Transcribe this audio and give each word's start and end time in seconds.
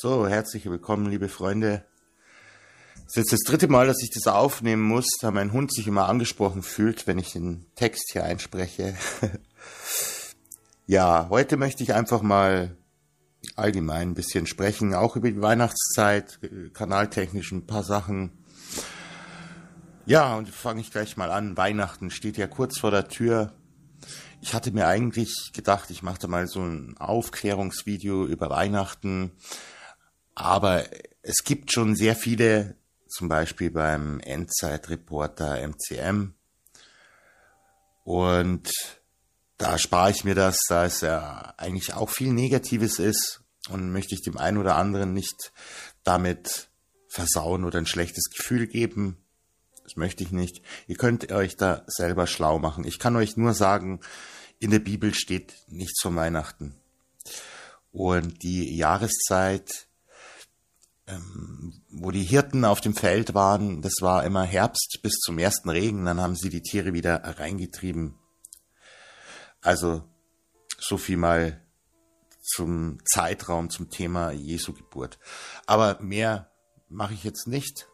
So, 0.00 0.28
herzlich 0.28 0.64
willkommen, 0.70 1.10
liebe 1.10 1.28
Freunde. 1.28 1.84
Es 2.98 3.16
ist 3.16 3.16
jetzt 3.16 3.32
das 3.32 3.40
dritte 3.40 3.66
Mal, 3.66 3.88
dass 3.88 4.00
ich 4.00 4.10
das 4.10 4.32
aufnehmen 4.32 4.82
muss, 4.82 5.08
da 5.20 5.32
mein 5.32 5.50
Hund 5.52 5.74
sich 5.74 5.88
immer 5.88 6.08
angesprochen 6.08 6.62
fühlt, 6.62 7.08
wenn 7.08 7.18
ich 7.18 7.32
den 7.32 7.66
Text 7.74 8.10
hier 8.12 8.22
einspreche. 8.22 8.94
ja, 10.86 11.26
heute 11.30 11.56
möchte 11.56 11.82
ich 11.82 11.94
einfach 11.94 12.22
mal 12.22 12.76
allgemein 13.56 14.10
ein 14.10 14.14
bisschen 14.14 14.46
sprechen, 14.46 14.94
auch 14.94 15.16
über 15.16 15.32
die 15.32 15.42
Weihnachtszeit, 15.42 16.38
kanaltechnisch 16.74 17.50
ein 17.50 17.66
paar 17.66 17.82
Sachen. 17.82 18.30
Ja, 20.06 20.36
und 20.36 20.48
fange 20.48 20.80
ich 20.80 20.92
gleich 20.92 21.16
mal 21.16 21.32
an. 21.32 21.56
Weihnachten 21.56 22.12
steht 22.12 22.36
ja 22.36 22.46
kurz 22.46 22.78
vor 22.78 22.92
der 22.92 23.08
Tür. 23.08 23.52
Ich 24.42 24.54
hatte 24.54 24.70
mir 24.70 24.86
eigentlich 24.86 25.50
gedacht, 25.52 25.90
ich 25.90 26.04
mache 26.04 26.20
da 26.20 26.28
mal 26.28 26.46
so 26.46 26.60
ein 26.60 26.96
Aufklärungsvideo 26.98 28.26
über 28.26 28.48
Weihnachten 28.48 29.32
aber 30.38 30.84
es 31.22 31.42
gibt 31.44 31.72
schon 31.72 31.96
sehr 31.96 32.14
viele, 32.14 32.76
zum 33.08 33.28
Beispiel 33.28 33.70
beim 33.70 34.20
Endzeitreporter 34.20 35.60
MCM. 35.66 36.34
Und 38.04 38.70
da 39.56 39.78
spare 39.78 40.12
ich 40.12 40.24
mir 40.24 40.36
das, 40.36 40.56
da 40.68 40.84
es 40.84 41.00
ja 41.00 41.54
eigentlich 41.56 41.94
auch 41.94 42.08
viel 42.08 42.32
Negatives 42.32 43.00
ist 43.00 43.42
und 43.68 43.90
möchte 43.90 44.14
ich 44.14 44.22
dem 44.22 44.38
einen 44.38 44.58
oder 44.58 44.76
anderen 44.76 45.12
nicht 45.12 45.52
damit 46.04 46.68
versauen 47.08 47.64
oder 47.64 47.78
ein 47.78 47.86
schlechtes 47.86 48.30
Gefühl 48.30 48.68
geben. 48.68 49.18
Das 49.82 49.96
möchte 49.96 50.22
ich 50.22 50.30
nicht. 50.30 50.62
Ihr 50.86 50.96
könnt 50.96 51.32
euch 51.32 51.56
da 51.56 51.82
selber 51.88 52.28
schlau 52.28 52.60
machen. 52.60 52.84
Ich 52.84 53.00
kann 53.00 53.16
euch 53.16 53.36
nur 53.36 53.54
sagen, 53.54 54.00
in 54.60 54.70
der 54.70 54.78
Bibel 54.78 55.14
steht 55.14 55.54
nichts 55.66 56.00
von 56.00 56.14
Weihnachten. 56.14 56.76
Und 57.90 58.42
die 58.44 58.76
Jahreszeit 58.76 59.87
ähm, 61.08 61.72
wo 61.90 62.10
die 62.10 62.22
Hirten 62.22 62.64
auf 62.64 62.80
dem 62.80 62.94
Feld 62.94 63.34
waren, 63.34 63.82
das 63.82 63.94
war 64.00 64.24
immer 64.24 64.44
Herbst 64.44 65.00
bis 65.02 65.14
zum 65.14 65.38
ersten 65.38 65.70
Regen, 65.70 66.04
dann 66.04 66.20
haben 66.20 66.36
sie 66.36 66.50
die 66.50 66.62
Tiere 66.62 66.92
wieder 66.92 67.22
reingetrieben. 67.24 68.14
Also 69.60 70.04
so 70.78 70.98
viel 70.98 71.16
mal 71.16 71.60
zum 72.42 72.98
Zeitraum, 73.04 73.70
zum 73.70 73.90
Thema 73.90 74.30
Jesu 74.30 74.72
Geburt. 74.72 75.18
Aber 75.66 75.98
mehr 76.00 76.50
mache 76.88 77.14
ich 77.14 77.24
jetzt 77.24 77.46
nicht. 77.46 77.88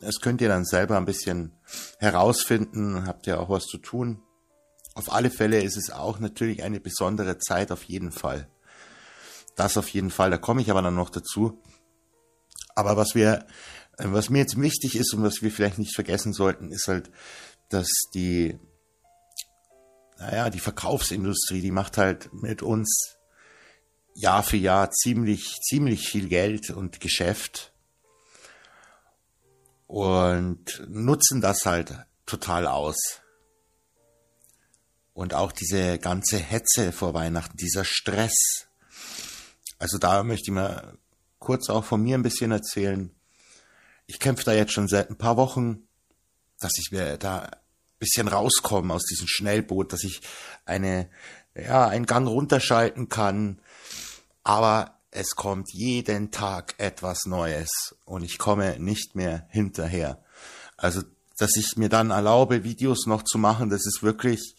Das 0.00 0.20
könnt 0.20 0.40
ihr 0.40 0.48
dann 0.48 0.64
selber 0.64 0.96
ein 0.96 1.04
bisschen 1.04 1.52
herausfinden, 1.98 3.06
habt 3.06 3.26
ja 3.26 3.38
auch 3.38 3.50
was 3.50 3.64
zu 3.64 3.78
tun. 3.78 4.22
Auf 4.94 5.12
alle 5.12 5.30
Fälle 5.30 5.62
ist 5.62 5.76
es 5.76 5.90
auch 5.90 6.18
natürlich 6.18 6.62
eine 6.62 6.80
besondere 6.80 7.38
Zeit, 7.38 7.70
auf 7.72 7.84
jeden 7.84 8.12
Fall. 8.12 8.48
Das 9.56 9.76
auf 9.76 9.88
jeden 9.88 10.10
Fall, 10.10 10.30
da 10.30 10.38
komme 10.38 10.62
ich 10.62 10.70
aber 10.70 10.82
dann 10.82 10.94
noch 10.94 11.10
dazu. 11.10 11.60
Aber 12.78 12.96
was 12.96 13.16
wir, 13.16 13.44
äh, 13.96 14.04
was 14.04 14.30
mir 14.30 14.38
jetzt 14.38 14.56
wichtig 14.56 14.94
ist 14.94 15.12
und 15.12 15.24
was 15.24 15.42
wir 15.42 15.50
vielleicht 15.50 15.78
nicht 15.78 15.96
vergessen 15.96 16.32
sollten, 16.32 16.70
ist 16.70 16.86
halt, 16.86 17.10
dass 17.70 17.88
die, 18.14 18.56
naja, 20.16 20.48
die 20.48 20.60
Verkaufsindustrie, 20.60 21.60
die 21.60 21.72
macht 21.72 21.98
halt 21.98 22.32
mit 22.32 22.62
uns 22.62 23.16
Jahr 24.14 24.44
für 24.44 24.58
Jahr 24.58 24.92
ziemlich, 24.92 25.56
ziemlich 25.60 26.08
viel 26.08 26.28
Geld 26.28 26.70
und 26.70 27.00
Geschäft 27.00 27.72
und 29.88 30.86
nutzen 30.88 31.40
das 31.40 31.66
halt 31.66 31.92
total 32.26 32.68
aus. 32.68 32.96
Und 35.14 35.34
auch 35.34 35.50
diese 35.50 35.98
ganze 35.98 36.38
Hetze 36.38 36.92
vor 36.92 37.12
Weihnachten, 37.12 37.56
dieser 37.56 37.84
Stress. 37.84 38.68
Also 39.80 39.98
da 39.98 40.22
möchte 40.22 40.52
ich 40.52 40.54
mal 40.54 40.96
kurz 41.48 41.70
auch 41.70 41.86
von 41.86 42.02
mir 42.02 42.18
ein 42.18 42.22
bisschen 42.22 42.50
erzählen. 42.50 43.10
Ich 44.04 44.20
kämpfe 44.20 44.44
da 44.44 44.52
jetzt 44.52 44.74
schon 44.74 44.86
seit 44.86 45.08
ein 45.08 45.16
paar 45.16 45.38
Wochen, 45.38 45.88
dass 46.60 46.72
ich 46.76 46.92
mir 46.92 47.16
da 47.16 47.44
ein 47.44 47.50
bisschen 47.98 48.28
rauskomme 48.28 48.92
aus 48.92 49.06
diesem 49.06 49.26
Schnellboot, 49.26 49.94
dass 49.94 50.04
ich 50.04 50.20
eine, 50.66 51.08
ja, 51.54 51.88
einen 51.88 52.04
Gang 52.04 52.28
runterschalten 52.28 53.08
kann. 53.08 53.62
Aber 54.42 54.98
es 55.10 55.36
kommt 55.36 55.72
jeden 55.72 56.30
Tag 56.30 56.74
etwas 56.76 57.24
Neues 57.24 57.70
und 58.04 58.24
ich 58.24 58.36
komme 58.36 58.78
nicht 58.78 59.14
mehr 59.14 59.46
hinterher. 59.48 60.22
Also, 60.76 61.00
dass 61.38 61.56
ich 61.56 61.78
mir 61.78 61.88
dann 61.88 62.10
erlaube, 62.10 62.62
Videos 62.62 63.06
noch 63.06 63.22
zu 63.22 63.38
machen, 63.38 63.70
das 63.70 63.86
ist 63.86 64.02
wirklich, 64.02 64.54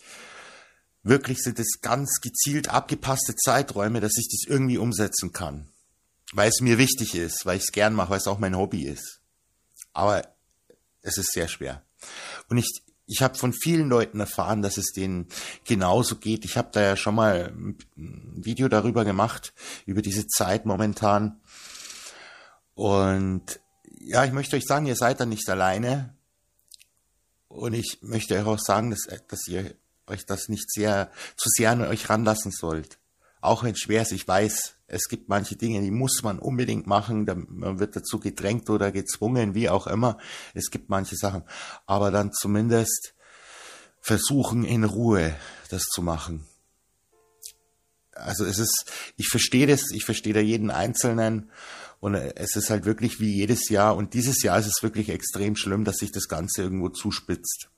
wirklich 1.04 1.38
sind 1.38 1.60
es 1.60 1.82
ganz 1.84 2.20
gezielt 2.20 2.70
abgepasste 2.70 3.36
Zeiträume, 3.36 4.02
dass 4.02 4.18
ich 4.18 4.28
das 4.28 4.50
irgendwie 4.50 4.80
umsetzen 4.80 5.34
kann 5.34 5.70
weil 6.34 6.50
es 6.50 6.62
mir 6.62 6.78
wichtig 6.78 7.16
ist, 7.16 7.46
weil 7.46 7.58
ich 7.58 7.64
es 7.64 7.72
gern 7.72 7.94
mache, 7.94 8.12
weil 8.12 8.18
es 8.18 8.28
auch 8.28 8.40
mein 8.40 8.58
Hobby 8.58 8.84
ist. 8.84 9.22
Aber 9.94 10.28
es 11.02 11.18
ist 11.18 11.32
sehr 11.32 11.48
schwer. 11.48 11.84
Und 12.50 12.58
ich, 12.58 12.84
ich 13.08 13.22
habe 13.22 13.36
von 13.36 13.54
vielen 13.54 13.90
Leuten 13.90 14.20
erfahren, 14.20 14.62
dass 14.62 14.78
es 14.78 14.92
denen 14.94 15.28
genauso 15.66 16.18
geht. 16.18 16.46
Ich 16.46 16.58
habe 16.58 16.70
da 16.72 16.82
ja 16.82 16.96
schon 16.96 17.16
mal 17.16 17.54
ein 17.56 17.78
Video 18.46 18.68
darüber 18.68 19.06
gemacht, 19.06 19.54
über 19.86 20.02
diese 20.02 20.28
Zeit 20.28 20.66
momentan. 20.66 21.40
Und 22.76 23.60
ja, 24.00 24.24
ich 24.26 24.32
möchte 24.32 24.56
euch 24.56 24.66
sagen, 24.66 24.86
ihr 24.86 24.96
seid 24.96 25.20
da 25.20 25.26
nicht 25.26 25.50
alleine. 25.50 26.16
Und 27.48 27.74
ich 27.74 28.00
möchte 28.02 28.36
euch 28.36 28.46
auch 28.46 28.60
sagen, 28.60 28.92
dass, 28.92 29.08
dass 29.28 29.48
ihr 29.48 29.76
euch 30.06 30.26
das 30.26 30.48
nicht 30.50 30.72
sehr 30.72 31.12
zu 31.36 31.50
sehr 31.50 31.72
an 31.72 31.82
euch 31.82 32.10
ranlassen 32.10 32.52
sollt. 32.52 32.99
Auch 33.42 33.64
wenn 33.64 33.72
es 33.72 33.80
schwer 33.80 34.02
ist, 34.02 34.12
ich 34.12 34.28
weiß, 34.28 34.76
es 34.88 35.08
gibt 35.08 35.30
manche 35.30 35.56
Dinge, 35.56 35.82
die 35.82 35.92
muss 35.92 36.24
man 36.24 36.40
unbedingt 36.40 36.88
machen, 36.88 37.26
man 37.48 37.80
wird 37.80 37.96
dazu 37.96 38.20
gedrängt 38.20 38.70
oder 38.70 38.92
gezwungen, 38.92 39.54
wie 39.56 39.70
auch 39.70 39.88
immer. 39.88 40.18
Es 40.54 40.72
gibt 40.72 40.90
manche 40.90 41.16
Sachen, 41.16 41.44
aber 41.86 42.12
dann 42.12 42.34
zumindest 42.34 43.14
versuchen 44.02 44.64
in 44.64 44.84
Ruhe 44.84 45.36
das 45.70 45.84
zu 45.84 46.02
machen. 46.02 46.46
Also 48.14 48.44
es 48.44 48.60
ist, 48.60 48.92
ich 49.16 49.28
verstehe 49.30 49.68
das, 49.68 49.92
ich 49.92 50.04
verstehe 50.04 50.34
da 50.34 50.42
jeden 50.42 50.72
Einzelnen 50.72 51.52
und 52.00 52.16
es 52.16 52.56
ist 52.56 52.70
halt 52.70 52.86
wirklich 52.86 53.20
wie 53.20 53.34
jedes 53.34 53.70
Jahr 53.70 53.96
und 53.96 54.14
dieses 54.14 54.42
Jahr 54.44 54.60
ist 54.60 54.68
es 54.68 54.84
wirklich 54.84 55.10
extrem 55.10 55.56
schlimm, 55.56 55.86
dass 55.86 55.98
sich 55.98 56.12
das 56.12 56.28
Ganze 56.28 56.64
irgendwo 56.64 56.90
zuspitzt. 56.90 57.70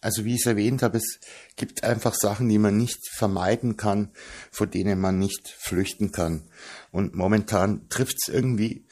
Also 0.00 0.24
wie 0.24 0.34
ich 0.34 0.40
es 0.40 0.46
erwähnt 0.46 0.82
habe, 0.82 0.96
es 0.96 1.20
gibt 1.56 1.84
einfach 1.84 2.14
Sachen, 2.14 2.48
die 2.48 2.58
man 2.58 2.76
nicht 2.76 3.00
vermeiden 3.16 3.76
kann, 3.76 4.10
vor 4.50 4.66
denen 4.66 4.98
man 4.98 5.18
nicht 5.18 5.48
flüchten 5.58 6.10
kann. 6.10 6.48
Und 6.90 7.14
momentan 7.14 7.88
trifft 7.90 8.16
es 8.22 8.32
irgendwie 8.32 8.86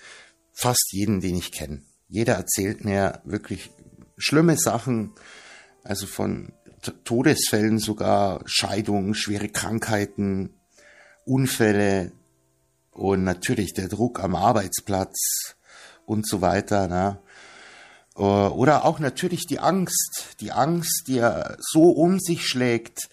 fast 0.53 0.89
jeden, 0.93 1.21
den 1.21 1.37
ich 1.37 1.53
kenne. 1.53 1.83
Jeder 2.09 2.35
erzählt 2.35 2.85
mir 2.85 3.23
wirklich 3.25 3.71
schlimme 4.19 4.57
Sachen, 4.59 5.13
also 5.83 6.07
von 6.07 6.53
Todesfällen 7.05 7.79
sogar, 7.79 8.43
Scheidungen, 8.45 9.15
schwere 9.15 9.49
Krankheiten, 9.49 10.55
Unfälle 11.25 12.13
und 12.91 13.25
natürlich 13.25 13.75
der 13.75 13.89
Druck 13.89 14.21
am 14.21 14.35
Arbeitsplatz 14.35 15.57
und 16.07 16.27
so 16.27 16.41
weiter. 16.41 16.89
Ne? 16.89 17.21
Äh, 18.19 18.23
oder 18.23 18.85
auch 18.85 18.99
natürlich 18.99 19.47
die 19.47 19.61
Angst, 19.61 20.37
die 20.41 20.53
Angst, 20.53 21.05
die 21.07 21.17
ja 21.17 21.57
so 21.59 21.91
um 21.91 22.19
sich 22.19 22.47
schlägt, 22.47 23.09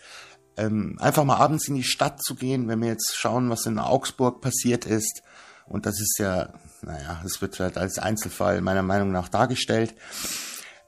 ähm, 0.58 0.98
einfach 1.00 1.24
mal 1.24 1.38
abends 1.38 1.68
in 1.68 1.76
die 1.76 1.84
Stadt 1.84 2.24
zu 2.24 2.36
gehen, 2.36 2.68
wenn 2.68 2.82
wir 2.82 2.90
jetzt 2.90 3.16
schauen, 3.16 3.50
was 3.50 3.66
in 3.66 3.80
Augsburg 3.80 4.42
passiert 4.42 4.86
ist. 4.86 5.22
Und 5.68 5.86
das 5.86 6.00
ist 6.00 6.18
ja, 6.20 6.54
naja, 6.82 7.20
das 7.24 7.42
wird 7.42 7.60
halt 7.60 7.78
als 7.78 8.00
Einzelfall 8.00 8.62
meiner 8.62 8.84
Meinung 8.84 9.12
nach 9.12 9.30
dargestellt. 9.30 9.96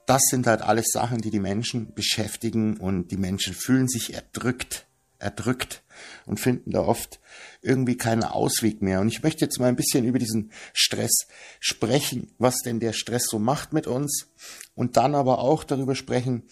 Das 0.06 0.22
sind 0.30 0.46
halt 0.46 0.62
alles 0.62 0.86
Sachen, 0.92 1.18
die 1.18 1.30
die 1.30 1.40
Menschen 1.40 1.92
beschäftigen 1.92 2.78
und 2.78 3.08
die 3.08 3.18
Menschen 3.18 3.54
fühlen 3.54 3.88
sich 3.88 4.14
erdrückt, 4.14 4.86
erdrückt 5.18 5.82
und 6.26 6.40
finden 6.40 6.72
da 6.72 6.80
oft 6.80 7.20
irgendwie 7.60 7.96
keinen 7.96 8.24
Ausweg 8.24 8.82
mehr. 8.82 9.00
Und 9.00 9.08
ich 9.08 9.22
möchte 9.22 9.44
jetzt 9.44 9.58
mal 9.58 9.66
ein 9.66 9.76
bisschen 9.76 10.04
über 10.04 10.18
diesen 10.18 10.52
Stress 10.72 11.26
sprechen, 11.60 12.32
was 12.38 12.58
denn 12.58 12.80
der 12.80 12.92
Stress 12.92 13.24
so 13.28 13.38
macht 13.38 13.72
mit 13.72 13.86
uns 13.86 14.28
und 14.74 14.96
dann 14.96 15.14
aber 15.14 15.40
auch 15.40 15.64
darüber 15.64 15.94
sprechen, 15.94 16.44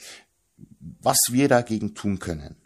was 1.00 1.18
wir 1.30 1.48
dagegen 1.48 1.94
tun 1.94 2.18
können. 2.18 2.56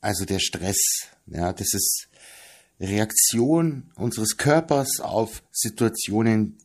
Also 0.00 0.24
der 0.24 0.38
Stress, 0.38 0.78
ja, 1.26 1.52
das 1.52 1.74
ist 1.74 2.08
Reaktion 2.80 3.90
unseres 3.96 4.36
Körpers 4.36 5.00
auf 5.00 5.42
Situationen, 5.50 6.56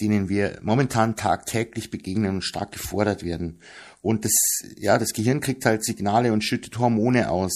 denen 0.00 0.30
wir 0.30 0.58
momentan 0.62 1.16
tagtäglich 1.16 1.90
begegnen 1.90 2.36
und 2.36 2.42
stark 2.42 2.72
gefordert 2.72 3.22
werden. 3.22 3.60
Und 4.02 4.24
das, 4.24 4.32
ja, 4.76 4.98
das 4.98 5.12
Gehirn 5.12 5.40
kriegt 5.40 5.64
halt 5.66 5.84
Signale 5.84 6.32
und 6.32 6.42
schüttet 6.42 6.78
Hormone 6.78 7.30
aus 7.30 7.52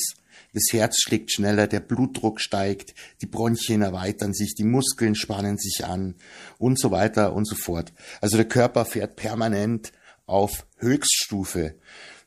das 0.54 0.72
Herz 0.72 1.00
schlägt 1.00 1.32
schneller, 1.32 1.66
der 1.66 1.80
Blutdruck 1.80 2.40
steigt, 2.40 2.94
die 3.20 3.26
Bronchien 3.26 3.82
erweitern 3.82 4.32
sich, 4.32 4.54
die 4.54 4.64
Muskeln 4.64 5.16
spannen 5.16 5.58
sich 5.58 5.84
an 5.84 6.14
und 6.58 6.78
so 6.78 6.92
weiter 6.92 7.34
und 7.34 7.46
so 7.46 7.56
fort. 7.56 7.92
Also 8.20 8.36
der 8.36 8.46
Körper 8.46 8.84
fährt 8.84 9.16
permanent 9.16 9.92
auf 10.26 10.64
Höchststufe. 10.78 11.74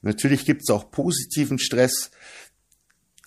Natürlich 0.01 0.45
gibt 0.45 0.63
es 0.63 0.69
auch 0.69 0.91
positiven 0.91 1.57
Stress, 1.57 2.11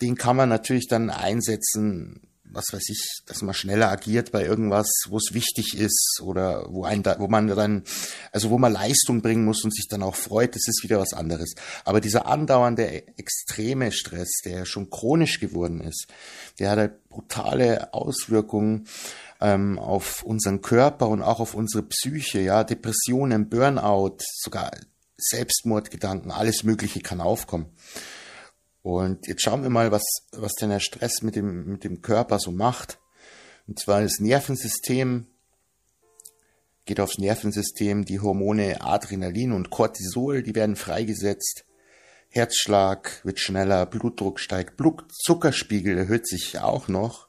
den 0.01 0.15
kann 0.15 0.35
man 0.35 0.49
natürlich 0.49 0.87
dann 0.87 1.09
einsetzen, 1.09 2.21
was 2.51 2.65
weiß 2.71 2.89
ich, 2.89 3.21
dass 3.25 3.41
man 3.41 3.53
schneller 3.53 3.89
agiert 3.89 4.31
bei 4.31 4.45
irgendwas, 4.45 4.89
wo 5.07 5.17
es 5.17 5.33
wichtig 5.33 5.77
ist 5.77 6.21
oder 6.21 6.65
wo 6.69 6.83
ein, 6.83 7.03
wo 7.17 7.27
man 7.27 7.47
dann, 7.47 7.83
also 8.31 8.49
wo 8.49 8.57
man 8.57 8.73
Leistung 8.73 9.21
bringen 9.21 9.45
muss 9.45 9.63
und 9.63 9.73
sich 9.73 9.87
dann 9.89 10.03
auch 10.03 10.15
freut, 10.15 10.55
das 10.55 10.67
ist 10.67 10.83
wieder 10.83 10.99
was 10.99 11.13
anderes. 11.13 11.55
Aber 11.85 12.01
dieser 12.01 12.27
andauernde 12.27 13.07
extreme 13.17 13.91
Stress, 13.91 14.41
der 14.45 14.65
schon 14.65 14.89
chronisch 14.89 15.39
geworden 15.39 15.81
ist, 15.81 16.07
der 16.59 16.71
hat 16.71 16.77
halt 16.77 17.09
brutale 17.09 17.93
Auswirkungen 17.93 18.87
ähm, 19.39 19.79
auf 19.79 20.23
unseren 20.23 20.61
Körper 20.61 21.07
und 21.07 21.21
auch 21.21 21.39
auf 21.39 21.53
unsere 21.53 21.83
Psyche, 21.83 22.41
ja, 22.41 22.63
Depressionen, 22.63 23.49
Burnout, 23.49 24.17
sogar 24.35 24.71
Selbstmordgedanken, 25.17 26.31
alles 26.31 26.63
Mögliche 26.63 27.01
kann 27.01 27.21
aufkommen. 27.21 27.67
Und 28.83 29.27
jetzt 29.27 29.43
schauen 29.43 29.63
wir 29.63 29.69
mal, 29.69 29.91
was, 29.91 30.03
was 30.31 30.53
denn 30.53 30.69
der 30.69 30.79
Stress 30.79 31.21
mit 31.21 31.35
dem, 31.35 31.65
mit 31.65 31.83
dem 31.83 32.01
Körper 32.01 32.39
so 32.39 32.51
macht. 32.51 32.99
Und 33.67 33.79
zwar 33.79 34.01
das 34.01 34.19
Nervensystem 34.19 35.27
geht 36.85 36.99
aufs 36.99 37.19
Nervensystem, 37.19 38.05
die 38.05 38.19
Hormone 38.19 38.81
Adrenalin 38.81 39.51
und 39.51 39.69
Cortisol, 39.69 40.43
die 40.43 40.55
werden 40.55 40.75
freigesetzt. 40.75 41.65
Herzschlag 42.29 43.23
wird 43.23 43.39
schneller, 43.39 43.85
Blutdruck 43.85 44.39
steigt, 44.39 44.77
Blutzuckerspiegel 44.77 45.97
erhöht 45.97 46.27
sich 46.27 46.59
auch 46.59 46.87
noch. 46.87 47.27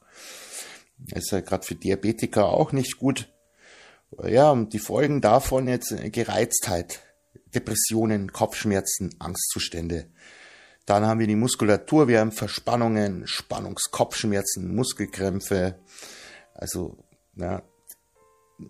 Ist 1.15 1.33
ja 1.33 1.41
gerade 1.41 1.67
für 1.67 1.75
Diabetiker 1.75 2.47
auch 2.47 2.73
nicht 2.73 2.99
gut. 2.99 3.29
Ja, 4.25 4.51
und 4.51 4.73
die 4.73 4.79
Folgen 4.79 5.21
davon 5.21 5.69
jetzt 5.69 5.95
Gereiztheit, 6.13 7.01
Depressionen, 7.55 8.33
Kopfschmerzen, 8.33 9.15
Angstzustände. 9.19 10.07
Dann 10.87 11.07
haben 11.07 11.21
wir 11.21 11.27
die 11.27 11.37
Muskulatur, 11.37 12.09
wir 12.09 12.21
haben 12.21 12.33
Verspannungen, 12.33 13.27
Spannungskopfschmerzen, 13.27 14.75
Muskelkrämpfe. 14.75 15.79
Also, 16.55 16.99
ja, 17.37 17.63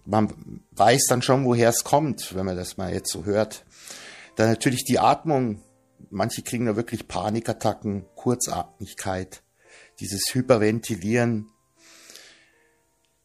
man 0.04 0.62
weiß 0.72 1.06
dann 1.08 1.22
schon, 1.22 1.44
woher 1.44 1.70
es 1.70 1.84
kommt, 1.84 2.34
wenn 2.34 2.46
man 2.46 2.56
das 2.56 2.76
mal 2.76 2.92
jetzt 2.92 3.10
so 3.10 3.24
hört. 3.24 3.64
Dann 4.36 4.48
natürlich 4.48 4.84
die 4.84 4.98
Atmung. 4.98 5.62
Manche 6.10 6.42
kriegen 6.42 6.66
da 6.66 6.76
wirklich 6.76 7.08
Panikattacken, 7.08 8.04
Kurzatmigkeit, 8.14 9.42
dieses 10.00 10.22
Hyperventilieren. 10.34 11.48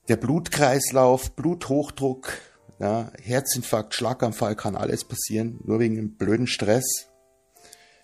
Der 0.08 0.16
Blutkreislauf, 0.16 1.36
Bluthochdruck, 1.36 2.32
ja, 2.80 3.12
Herzinfarkt, 3.22 3.94
Schlaganfall 3.94 4.56
kann 4.56 4.78
alles 4.78 5.04
passieren, 5.04 5.60
nur 5.64 5.80
wegen 5.80 5.96
dem 5.96 6.16
blöden 6.16 6.48
Stress. 6.48 7.07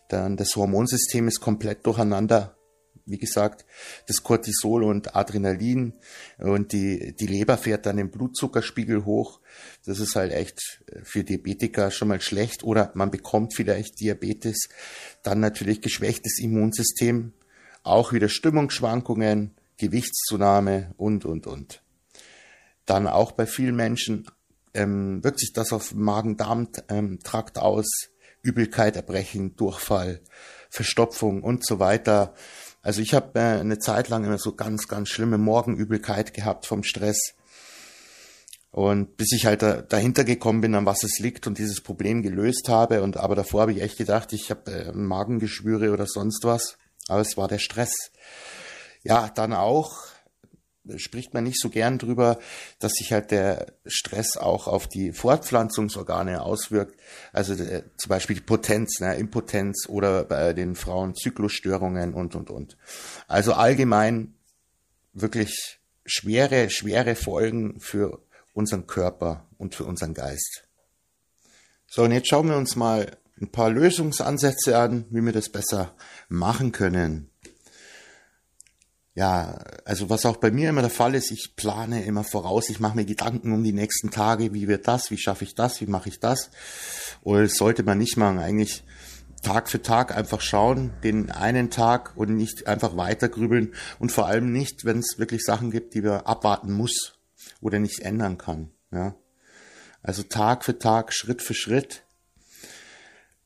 Dann 0.09 0.37
das 0.37 0.55
Hormonsystem 0.55 1.27
ist 1.27 1.39
komplett 1.39 1.85
durcheinander. 1.85 2.57
Wie 3.05 3.17
gesagt, 3.17 3.65
das 4.07 4.23
Cortisol 4.23 4.83
und 4.83 5.13
Adrenalin 5.13 5.93
und 6.37 6.71
die, 6.71 7.13
die 7.13 7.27
Leber 7.27 7.57
fährt 7.57 7.85
dann 7.85 7.97
den 7.97 8.11
Blutzuckerspiegel 8.11 9.03
hoch. 9.03 9.41
Das 9.85 9.99
ist 9.99 10.15
halt 10.15 10.31
echt 10.31 10.81
für 11.03 11.25
Diabetiker 11.25 11.91
schon 11.91 12.07
mal 12.07 12.21
schlecht 12.21 12.63
oder 12.63 12.91
man 12.93 13.11
bekommt 13.11 13.55
vielleicht 13.55 13.99
Diabetes. 13.99 14.69
Dann 15.21 15.41
natürlich 15.41 15.81
geschwächtes 15.81 16.39
Immunsystem, 16.39 17.33
auch 17.83 18.13
wieder 18.13 18.29
Stimmungsschwankungen, 18.29 19.51
Gewichtszunahme 19.77 20.93
und, 20.95 21.25
und, 21.25 21.45
und. 21.45 21.83
Dann 22.85 23.07
auch 23.07 23.33
bei 23.33 23.45
vielen 23.45 23.75
Menschen 23.75 24.27
ähm, 24.73 25.23
wirkt 25.23 25.39
sich 25.39 25.53
das 25.53 25.73
auf 25.73 25.93
Magen-Darm-Trakt 25.93 27.57
aus 27.57 28.09
Übelkeit, 28.43 28.95
Erbrechen, 28.95 29.55
Durchfall, 29.55 30.21
Verstopfung 30.69 31.41
und 31.41 31.65
so 31.65 31.79
weiter. 31.79 32.35
Also 32.81 33.01
ich 33.01 33.13
habe 33.13 33.39
äh, 33.39 33.59
eine 33.59 33.79
Zeit 33.79 34.09
lang 34.09 34.25
immer 34.25 34.37
so 34.37 34.53
ganz, 34.55 34.87
ganz 34.87 35.09
schlimme 35.09 35.37
Morgenübelkeit 35.37 36.33
gehabt 36.33 36.65
vom 36.65 36.83
Stress. 36.83 37.33
Und 38.71 39.17
bis 39.17 39.31
ich 39.31 39.45
halt 39.45 39.61
da, 39.61 39.81
dahinter 39.81 40.23
gekommen 40.23 40.61
bin, 40.61 40.75
an 40.75 40.85
was 40.85 41.03
es 41.03 41.19
liegt 41.19 41.47
und 41.47 41.57
dieses 41.57 41.81
Problem 41.81 42.21
gelöst 42.21 42.67
habe. 42.69 43.01
Und 43.01 43.17
aber 43.17 43.35
davor 43.35 43.61
habe 43.61 43.71
ich 43.71 43.81
echt 43.81 43.97
gedacht, 43.97 44.33
ich 44.33 44.49
habe 44.51 44.71
äh, 44.71 44.91
Magengeschwüre 44.91 45.91
oder 45.91 46.05
sonst 46.05 46.43
was. 46.43 46.77
Aber 47.07 47.21
es 47.21 47.37
war 47.37 47.47
der 47.47 47.59
Stress. 47.59 47.93
Ja, 49.03 49.29
dann 49.29 49.53
auch 49.53 50.12
spricht 50.97 51.33
man 51.33 51.43
nicht 51.43 51.59
so 51.59 51.69
gern 51.69 51.97
drüber, 51.97 52.39
dass 52.79 52.93
sich 52.93 53.13
halt 53.13 53.31
der 53.31 53.73
Stress 53.85 54.37
auch 54.37 54.67
auf 54.67 54.87
die 54.87 55.13
Fortpflanzungsorgane 55.13 56.41
auswirkt. 56.41 56.99
Also 57.31 57.53
äh, 57.53 57.83
zum 57.97 58.09
Beispiel 58.09 58.35
die 58.35 58.41
Potenz, 58.41 58.99
ne, 58.99 59.15
Impotenz 59.15 59.87
oder 59.87 60.23
bei 60.23 60.53
den 60.53 60.75
Frauen 60.75 61.15
Zyklusstörungen 61.15 62.13
und, 62.13 62.35
und, 62.35 62.49
und. 62.49 62.77
Also 63.27 63.53
allgemein 63.53 64.33
wirklich 65.13 65.79
schwere, 66.05 66.69
schwere 66.69 67.15
Folgen 67.15 67.79
für 67.79 68.21
unseren 68.53 68.87
Körper 68.87 69.47
und 69.57 69.75
für 69.75 69.85
unseren 69.85 70.13
Geist. 70.13 70.67
So, 71.87 72.03
und 72.03 72.11
jetzt 72.11 72.27
schauen 72.27 72.49
wir 72.49 72.57
uns 72.57 72.75
mal 72.75 73.17
ein 73.39 73.51
paar 73.51 73.69
Lösungsansätze 73.69 74.77
an, 74.77 75.05
wie 75.09 75.21
wir 75.21 75.31
das 75.31 75.49
besser 75.49 75.95
machen 76.27 76.71
können 76.71 77.32
ja, 79.15 79.59
also 79.85 80.09
was 80.09 80.25
auch 80.25 80.37
bei 80.37 80.49
mir 80.49 80.69
immer 80.69 80.81
der 80.81 80.89
Fall 80.89 81.13
ist, 81.13 81.31
ich 81.31 81.55
plane 81.55 82.03
immer 82.03 82.23
voraus, 82.23 82.69
ich 82.69 82.79
mache 82.79 82.95
mir 82.95 83.05
Gedanken 83.05 83.51
um 83.53 83.63
die 83.63 83.73
nächsten 83.73 84.09
Tage, 84.09 84.53
wie 84.53 84.67
wird 84.67 84.87
das, 84.87 85.11
wie 85.11 85.17
schaffe 85.17 85.43
ich 85.43 85.53
das, 85.53 85.81
wie 85.81 85.85
mache 85.85 86.09
ich 86.09 86.19
das. 86.19 86.49
Oder 87.21 87.47
sollte 87.47 87.83
man 87.83 87.99
nicht 87.99 88.17
machen, 88.17 88.39
eigentlich 88.39 88.83
Tag 89.43 89.69
für 89.69 89.81
Tag 89.81 90.15
einfach 90.15 90.41
schauen, 90.41 90.93
den 91.03 91.29
einen 91.29 91.69
Tag 91.69 92.13
und 92.15 92.35
nicht 92.35 92.65
einfach 92.65 92.97
weiter 92.97 93.29
grübeln 93.29 93.73
und 93.99 94.11
vor 94.11 94.25
allem 94.25 94.51
nicht, 94.51 94.85
wenn 94.85 94.99
es 94.99 95.19
wirklich 95.19 95.43
Sachen 95.43 95.69
gibt, 95.69 95.93
die 95.93 96.03
wir 96.03 96.27
abwarten 96.27 96.71
muss 96.71 97.19
oder 97.61 97.77
nicht 97.79 97.99
ändern 97.99 98.37
kann. 98.37 98.71
Ja. 98.91 99.15
Also 100.01 100.23
Tag 100.23 100.65
für 100.65 100.79
Tag, 100.79 101.13
Schritt 101.13 101.41
für 101.41 101.53
Schritt 101.53 102.02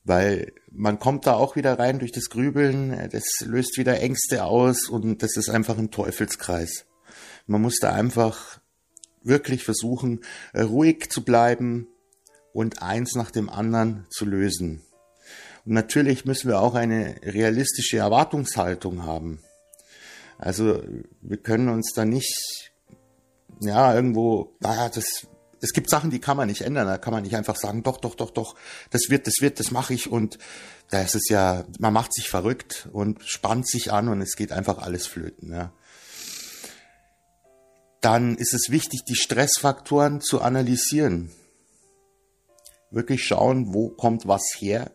weil 0.08 0.52
man 0.70 0.98
kommt 0.98 1.26
da 1.26 1.34
auch 1.34 1.54
wieder 1.54 1.78
rein 1.78 1.98
durch 1.98 2.12
das 2.12 2.30
Grübeln, 2.30 3.08
das 3.12 3.24
löst 3.44 3.76
wieder 3.76 4.00
Ängste 4.00 4.44
aus 4.44 4.88
und 4.88 5.22
das 5.22 5.36
ist 5.36 5.50
einfach 5.50 5.78
ein 5.78 5.90
Teufelskreis. 5.90 6.86
Man 7.46 7.62
muss 7.62 7.78
da 7.78 7.92
einfach 7.92 8.60
wirklich 9.22 9.64
versuchen, 9.64 10.20
ruhig 10.54 11.10
zu 11.10 11.24
bleiben 11.24 11.86
und 12.52 12.82
eins 12.82 13.14
nach 13.14 13.30
dem 13.30 13.50
anderen 13.50 14.06
zu 14.10 14.24
lösen. 14.24 14.82
Und 15.64 15.72
natürlich 15.72 16.24
müssen 16.24 16.48
wir 16.48 16.60
auch 16.60 16.74
eine 16.74 17.16
realistische 17.22 17.98
Erwartungshaltung 17.98 19.04
haben. 19.04 19.40
Also 20.38 20.82
wir 21.20 21.36
können 21.36 21.68
uns 21.68 21.92
da 21.94 22.04
nicht, 22.04 22.70
ja, 23.60 23.94
irgendwo, 23.94 24.56
naja, 24.60 24.88
das 24.88 25.26
es 25.60 25.72
gibt 25.72 25.90
Sachen, 25.90 26.10
die 26.10 26.20
kann 26.20 26.36
man 26.36 26.48
nicht 26.48 26.62
ändern. 26.62 26.86
Da 26.86 26.98
kann 26.98 27.12
man 27.12 27.22
nicht 27.22 27.36
einfach 27.36 27.56
sagen, 27.56 27.82
doch, 27.82 27.98
doch, 27.98 28.14
doch, 28.14 28.30
doch, 28.30 28.54
das 28.90 29.02
wird, 29.08 29.26
das 29.26 29.34
wird, 29.40 29.58
das 29.60 29.70
mache 29.70 29.94
ich. 29.94 30.10
Und 30.10 30.38
da 30.90 31.02
ist 31.02 31.14
es 31.14 31.28
ja, 31.28 31.64
man 31.78 31.92
macht 31.92 32.14
sich 32.14 32.28
verrückt 32.28 32.88
und 32.92 33.22
spannt 33.24 33.68
sich 33.68 33.92
an 33.92 34.08
und 34.08 34.20
es 34.20 34.36
geht 34.36 34.52
einfach 34.52 34.78
alles 34.78 35.06
flöten. 35.06 35.52
Ja. 35.52 35.72
Dann 38.00 38.36
ist 38.36 38.54
es 38.54 38.70
wichtig, 38.70 39.04
die 39.04 39.16
Stressfaktoren 39.16 40.20
zu 40.20 40.40
analysieren. 40.40 41.30
Wirklich 42.90 43.24
schauen, 43.24 43.74
wo 43.74 43.90
kommt 43.90 44.26
was 44.26 44.44
her, 44.58 44.92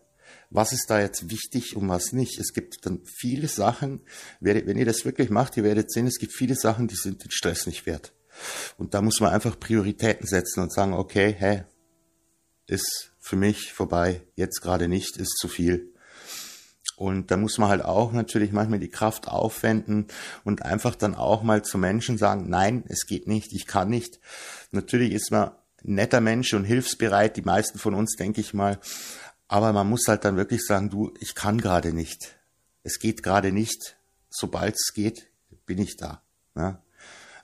was 0.50 0.72
ist 0.72 0.90
da 0.90 1.00
jetzt 1.00 1.30
wichtig 1.30 1.76
und 1.76 1.90
was 1.90 2.12
nicht. 2.12 2.40
Es 2.40 2.54
gibt 2.54 2.86
dann 2.86 3.02
viele 3.06 3.48
Sachen, 3.48 4.02
wenn 4.40 4.78
ihr 4.78 4.86
das 4.86 5.04
wirklich 5.04 5.30
macht, 5.30 5.58
ihr 5.58 5.64
werdet 5.64 5.92
sehen, 5.92 6.08
es 6.08 6.20
gibt 6.20 6.34
viele 6.34 6.56
Sachen, 6.56 6.88
die 6.88 6.96
sind 6.96 7.24
den 7.24 7.32
Stress 7.32 7.68
nicht 7.68 7.86
wert. 7.86 8.14
Und 8.78 8.94
da 8.94 9.02
muss 9.02 9.20
man 9.20 9.32
einfach 9.32 9.60
Prioritäten 9.60 10.28
setzen 10.28 10.62
und 10.62 10.74
sagen, 10.74 10.94
okay, 10.94 11.36
hey, 11.38 11.64
ist 12.68 13.12
für 13.20 13.36
mich 13.36 13.74
vorbei, 13.74 14.22
jetzt 14.36 14.62
gerade 14.62 14.88
nicht, 14.88 15.18
ist 15.18 15.38
zu 15.38 15.48
viel. 15.48 15.94
Und 16.96 17.32
da 17.32 17.38
muss 17.38 17.58
man 17.58 17.70
halt 17.70 17.84
auch 17.84 18.12
natürlich 18.12 18.52
manchmal 18.52 18.80
die 18.80 18.90
Kraft 18.90 19.28
aufwenden 19.28 20.08
und 20.44 20.62
einfach 20.64 20.96
dann 20.96 21.16
auch 21.16 21.42
mal 21.42 21.64
zu 21.64 21.78
Menschen 21.78 22.18
sagen, 22.18 22.50
nein, 22.50 22.84
es 22.88 23.06
geht 23.08 23.28
nicht, 23.28 23.52
ich 23.54 23.66
kann 23.66 23.90
nicht. 23.90 24.20
Natürlich 24.72 25.12
ist 25.12 25.32
man 25.32 25.52
netter 25.82 26.22
Mensch 26.22 26.54
und 26.54 26.66
hilfsbereit, 26.66 27.36
die 27.36 27.42
meisten 27.42 27.80
von 27.80 27.94
uns, 27.94 28.16
denke 28.16 28.42
ich 28.42 28.54
mal. 28.54 28.80
Aber 29.48 29.74
man 29.74 29.90
muss 29.90 30.08
halt 30.08 30.24
dann 30.24 30.38
wirklich 30.38 30.66
sagen, 30.66 30.90
du, 30.90 31.14
ich 31.20 31.36
kann 31.36 31.60
gerade 31.60 31.94
nicht. 31.94 32.36
Es 32.84 33.00
geht 33.00 33.24
gerade 33.24 33.52
nicht. 33.52 33.98
Sobald 34.30 34.76
es 34.76 34.94
geht, 34.94 35.30
bin 35.66 35.80
ich 35.80 35.98
da. 35.98 36.22
Ja? 36.56 36.82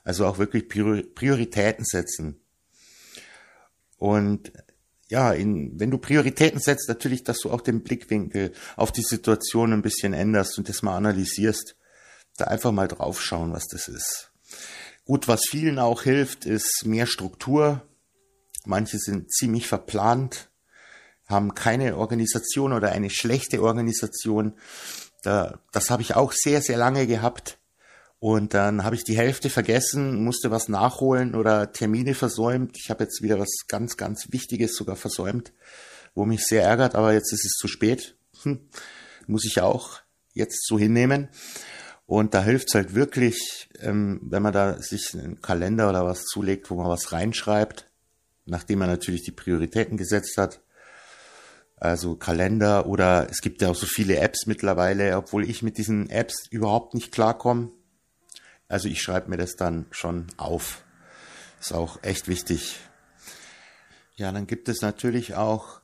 Also 0.04 0.26
auch 0.26 0.38
wirklich 0.38 0.68
Prioritäten 0.68 1.84
setzen. 1.84 2.40
Und 3.96 4.52
ja, 5.08 5.32
in, 5.32 5.78
wenn 5.78 5.90
du 5.90 5.98
Prioritäten 5.98 6.60
setzt, 6.60 6.88
natürlich, 6.88 7.24
dass 7.24 7.40
du 7.40 7.50
auch 7.50 7.60
den 7.60 7.82
Blickwinkel 7.82 8.52
auf 8.76 8.92
die 8.92 9.02
Situation 9.02 9.72
ein 9.72 9.82
bisschen 9.82 10.14
änderst 10.14 10.56
und 10.56 10.68
das 10.68 10.82
mal 10.82 10.96
analysierst. 10.96 11.76
Da 12.36 12.44
einfach 12.46 12.72
mal 12.72 12.88
draufschauen, 12.88 13.52
was 13.52 13.66
das 13.66 13.88
ist. 13.88 14.30
Gut, 15.04 15.28
was 15.28 15.42
vielen 15.50 15.78
auch 15.78 16.02
hilft, 16.02 16.46
ist 16.46 16.86
mehr 16.86 17.06
Struktur. 17.06 17.82
Manche 18.64 18.98
sind 18.98 19.32
ziemlich 19.32 19.66
verplant, 19.66 20.50
haben 21.26 21.54
keine 21.54 21.96
Organisation 21.96 22.72
oder 22.72 22.92
eine 22.92 23.10
schlechte 23.10 23.62
Organisation. 23.62 24.54
Da, 25.22 25.58
das 25.72 25.90
habe 25.90 26.02
ich 26.02 26.14
auch 26.14 26.32
sehr, 26.32 26.62
sehr 26.62 26.78
lange 26.78 27.06
gehabt. 27.06 27.58
Und 28.20 28.52
dann 28.52 28.84
habe 28.84 28.94
ich 28.94 29.04
die 29.04 29.16
Hälfte 29.16 29.48
vergessen, 29.48 30.22
musste 30.22 30.50
was 30.50 30.68
nachholen 30.68 31.34
oder 31.34 31.72
Termine 31.72 32.14
versäumt. 32.14 32.76
Ich 32.78 32.90
habe 32.90 33.04
jetzt 33.04 33.22
wieder 33.22 33.38
was 33.38 33.66
ganz, 33.66 33.96
ganz 33.96 34.30
Wichtiges 34.30 34.76
sogar 34.76 34.96
versäumt, 34.96 35.54
wo 36.14 36.26
mich 36.26 36.44
sehr 36.44 36.62
ärgert, 36.62 36.94
aber 36.94 37.14
jetzt 37.14 37.32
ist 37.32 37.46
es 37.46 37.52
zu 37.52 37.66
spät. 37.66 38.16
Hm. 38.42 38.60
Muss 39.26 39.46
ich 39.46 39.62
auch 39.62 40.00
jetzt 40.34 40.66
so 40.66 40.78
hinnehmen. 40.78 41.28
Und 42.04 42.34
da 42.34 42.42
hilft 42.42 42.68
es 42.68 42.74
halt 42.74 42.94
wirklich, 42.94 43.70
ähm, 43.80 44.20
wenn 44.22 44.42
man 44.42 44.52
da 44.52 44.82
sich 44.82 45.14
einen 45.14 45.40
Kalender 45.40 45.88
oder 45.88 46.04
was 46.04 46.24
zulegt, 46.24 46.70
wo 46.70 46.74
man 46.74 46.88
was 46.88 47.12
reinschreibt, 47.12 47.88
nachdem 48.44 48.80
man 48.80 48.88
natürlich 48.88 49.22
die 49.22 49.30
Prioritäten 49.30 49.96
gesetzt 49.96 50.36
hat. 50.36 50.60
Also 51.76 52.16
Kalender 52.16 52.86
oder 52.86 53.28
es 53.30 53.40
gibt 53.40 53.62
ja 53.62 53.70
auch 53.70 53.74
so 53.74 53.86
viele 53.86 54.18
Apps 54.18 54.46
mittlerweile, 54.46 55.16
obwohl 55.16 55.48
ich 55.48 55.62
mit 55.62 55.78
diesen 55.78 56.10
Apps 56.10 56.46
überhaupt 56.50 56.92
nicht 56.92 57.12
klarkomme. 57.12 57.70
Also 58.70 58.88
ich 58.88 59.02
schreibe 59.02 59.28
mir 59.28 59.36
das 59.36 59.56
dann 59.56 59.86
schon 59.90 60.28
auf. 60.36 60.84
Ist 61.60 61.74
auch 61.74 62.02
echt 62.04 62.28
wichtig. 62.28 62.78
Ja, 64.14 64.30
dann 64.30 64.46
gibt 64.46 64.68
es 64.68 64.80
natürlich 64.80 65.34
auch 65.34 65.80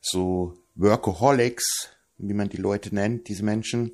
so 0.00 0.58
Workaholics, 0.74 1.90
wie 2.18 2.34
man 2.34 2.48
die 2.48 2.56
Leute 2.56 2.92
nennt, 2.92 3.28
diese 3.28 3.44
Menschen, 3.44 3.92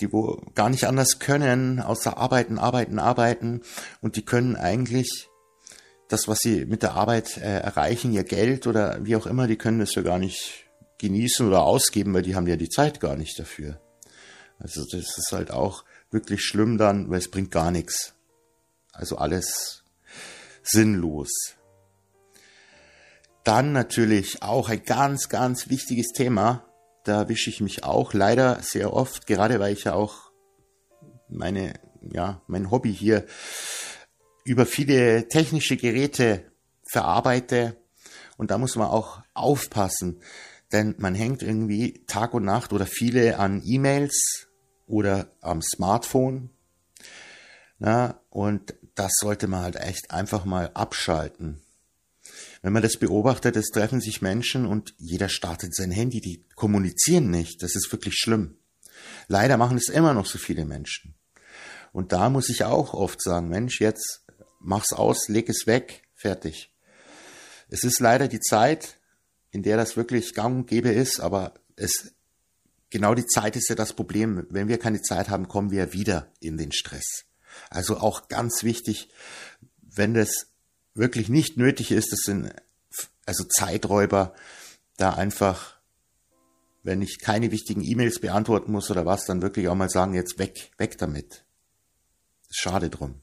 die 0.00 0.12
wo 0.12 0.40
gar 0.54 0.70
nicht 0.70 0.84
anders 0.84 1.18
können, 1.18 1.80
außer 1.80 2.16
arbeiten, 2.16 2.60
arbeiten, 2.60 3.00
arbeiten 3.00 3.62
und 4.00 4.14
die 4.14 4.24
können 4.24 4.54
eigentlich 4.54 5.28
das, 6.06 6.28
was 6.28 6.38
sie 6.38 6.64
mit 6.64 6.84
der 6.84 6.92
Arbeit 6.92 7.38
äh, 7.38 7.58
erreichen, 7.58 8.12
ihr 8.12 8.24
Geld 8.24 8.68
oder 8.68 9.04
wie 9.04 9.16
auch 9.16 9.26
immer, 9.26 9.48
die 9.48 9.56
können 9.56 9.80
das 9.80 9.96
ja 9.96 10.02
gar 10.02 10.18
nicht 10.18 10.66
genießen 10.98 11.48
oder 11.48 11.62
ausgeben, 11.62 12.14
weil 12.14 12.22
die 12.22 12.36
haben 12.36 12.46
ja 12.46 12.56
die 12.56 12.68
Zeit 12.68 13.00
gar 13.00 13.16
nicht 13.16 13.36
dafür. 13.36 13.80
Also 14.60 14.84
das 14.84 15.18
ist 15.18 15.32
halt 15.32 15.50
auch 15.50 15.84
wirklich 16.12 16.42
schlimm 16.42 16.78
dann, 16.78 17.10
weil 17.10 17.18
es 17.18 17.30
bringt 17.30 17.50
gar 17.50 17.70
nichts. 17.70 18.14
Also 18.92 19.16
alles 19.16 19.84
sinnlos. 20.62 21.30
Dann 23.44 23.72
natürlich 23.72 24.42
auch 24.42 24.68
ein 24.68 24.84
ganz, 24.84 25.28
ganz 25.28 25.68
wichtiges 25.68 26.08
Thema. 26.14 26.64
Da 27.04 27.22
erwische 27.22 27.50
ich 27.50 27.60
mich 27.60 27.82
auch 27.82 28.12
leider 28.12 28.60
sehr 28.62 28.92
oft, 28.92 29.26
gerade 29.26 29.58
weil 29.58 29.72
ich 29.72 29.84
ja 29.84 29.94
auch 29.94 30.30
meine, 31.28 31.74
ja, 32.12 32.42
mein 32.46 32.70
Hobby 32.70 32.94
hier 32.94 33.26
über 34.44 34.66
viele 34.66 35.28
technische 35.28 35.76
Geräte 35.76 36.52
verarbeite. 36.84 37.76
Und 38.36 38.50
da 38.50 38.58
muss 38.58 38.76
man 38.76 38.88
auch 38.88 39.22
aufpassen, 39.34 40.20
denn 40.72 40.94
man 40.98 41.14
hängt 41.14 41.42
irgendwie 41.42 42.04
Tag 42.06 42.34
und 42.34 42.44
Nacht 42.44 42.72
oder 42.72 42.86
viele 42.86 43.38
an 43.38 43.62
E-Mails 43.64 44.48
oder 44.92 45.32
am 45.40 45.62
Smartphone. 45.62 46.50
Na, 47.78 48.20
und 48.28 48.74
das 48.94 49.12
sollte 49.18 49.48
man 49.48 49.62
halt 49.62 49.76
echt 49.76 50.10
einfach 50.10 50.44
mal 50.44 50.70
abschalten. 50.74 51.62
Wenn 52.60 52.74
man 52.74 52.82
das 52.82 52.98
beobachtet, 52.98 53.56
es 53.56 53.70
treffen 53.70 54.00
sich 54.00 54.20
Menschen 54.20 54.66
und 54.66 54.94
jeder 54.98 55.30
startet 55.30 55.74
sein 55.74 55.90
Handy, 55.90 56.20
die 56.20 56.44
kommunizieren 56.54 57.30
nicht. 57.30 57.62
Das 57.62 57.74
ist 57.74 57.90
wirklich 57.90 58.14
schlimm. 58.16 58.58
Leider 59.28 59.56
machen 59.56 59.78
es 59.78 59.88
immer 59.88 60.12
noch 60.12 60.26
so 60.26 60.38
viele 60.38 60.66
Menschen. 60.66 61.14
Und 61.92 62.12
da 62.12 62.28
muss 62.28 62.50
ich 62.50 62.64
auch 62.64 62.92
oft 62.92 63.20
sagen, 63.22 63.48
Mensch, 63.48 63.80
jetzt 63.80 64.26
mach's 64.60 64.92
aus, 64.92 65.28
leg 65.28 65.48
es 65.48 65.66
weg, 65.66 66.02
fertig. 66.14 66.70
Es 67.68 67.82
ist 67.82 67.98
leider 67.98 68.28
die 68.28 68.40
Zeit, 68.40 68.98
in 69.50 69.62
der 69.62 69.78
das 69.78 69.96
wirklich 69.96 70.34
gang 70.34 70.56
und 70.58 70.66
gäbe 70.66 70.90
ist, 70.90 71.18
aber 71.18 71.54
es, 71.76 72.12
genau 72.92 73.14
die 73.14 73.26
Zeit 73.26 73.56
ist 73.56 73.68
ja 73.68 73.74
das 73.74 73.94
Problem. 73.94 74.46
Wenn 74.50 74.68
wir 74.68 74.78
keine 74.78 75.02
Zeit 75.02 75.28
haben, 75.28 75.48
kommen 75.48 75.72
wir 75.72 75.92
wieder 75.92 76.30
in 76.38 76.56
den 76.56 76.70
Stress. 76.70 77.24
Also 77.70 77.96
auch 77.96 78.28
ganz 78.28 78.62
wichtig, 78.62 79.08
wenn 79.80 80.14
das 80.14 80.46
wirklich 80.94 81.28
nicht 81.28 81.56
nötig 81.56 81.90
ist, 81.90 82.12
das 82.12 82.20
sind 82.20 82.54
also 83.26 83.44
Zeiträuber, 83.44 84.34
da 84.96 85.14
einfach, 85.14 85.78
wenn 86.82 87.02
ich 87.02 87.18
keine 87.20 87.50
wichtigen 87.50 87.82
E-Mails 87.82 88.20
beantworten 88.20 88.72
muss 88.72 88.90
oder 88.90 89.06
was, 89.06 89.24
dann 89.24 89.42
wirklich 89.42 89.68
auch 89.68 89.74
mal 89.74 89.88
sagen, 89.88 90.14
jetzt 90.14 90.38
weg, 90.38 90.70
weg 90.76 90.98
damit. 90.98 91.44
Schade 92.50 92.90
drum. 92.90 93.22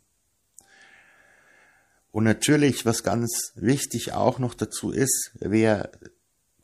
Und 2.12 2.24
natürlich, 2.24 2.86
was 2.88 3.04
ganz 3.04 3.52
wichtig 3.56 4.14
auch 4.14 4.40
noch 4.40 4.56
dazu 4.56 4.90
ist, 4.92 5.32
wer 5.36 5.92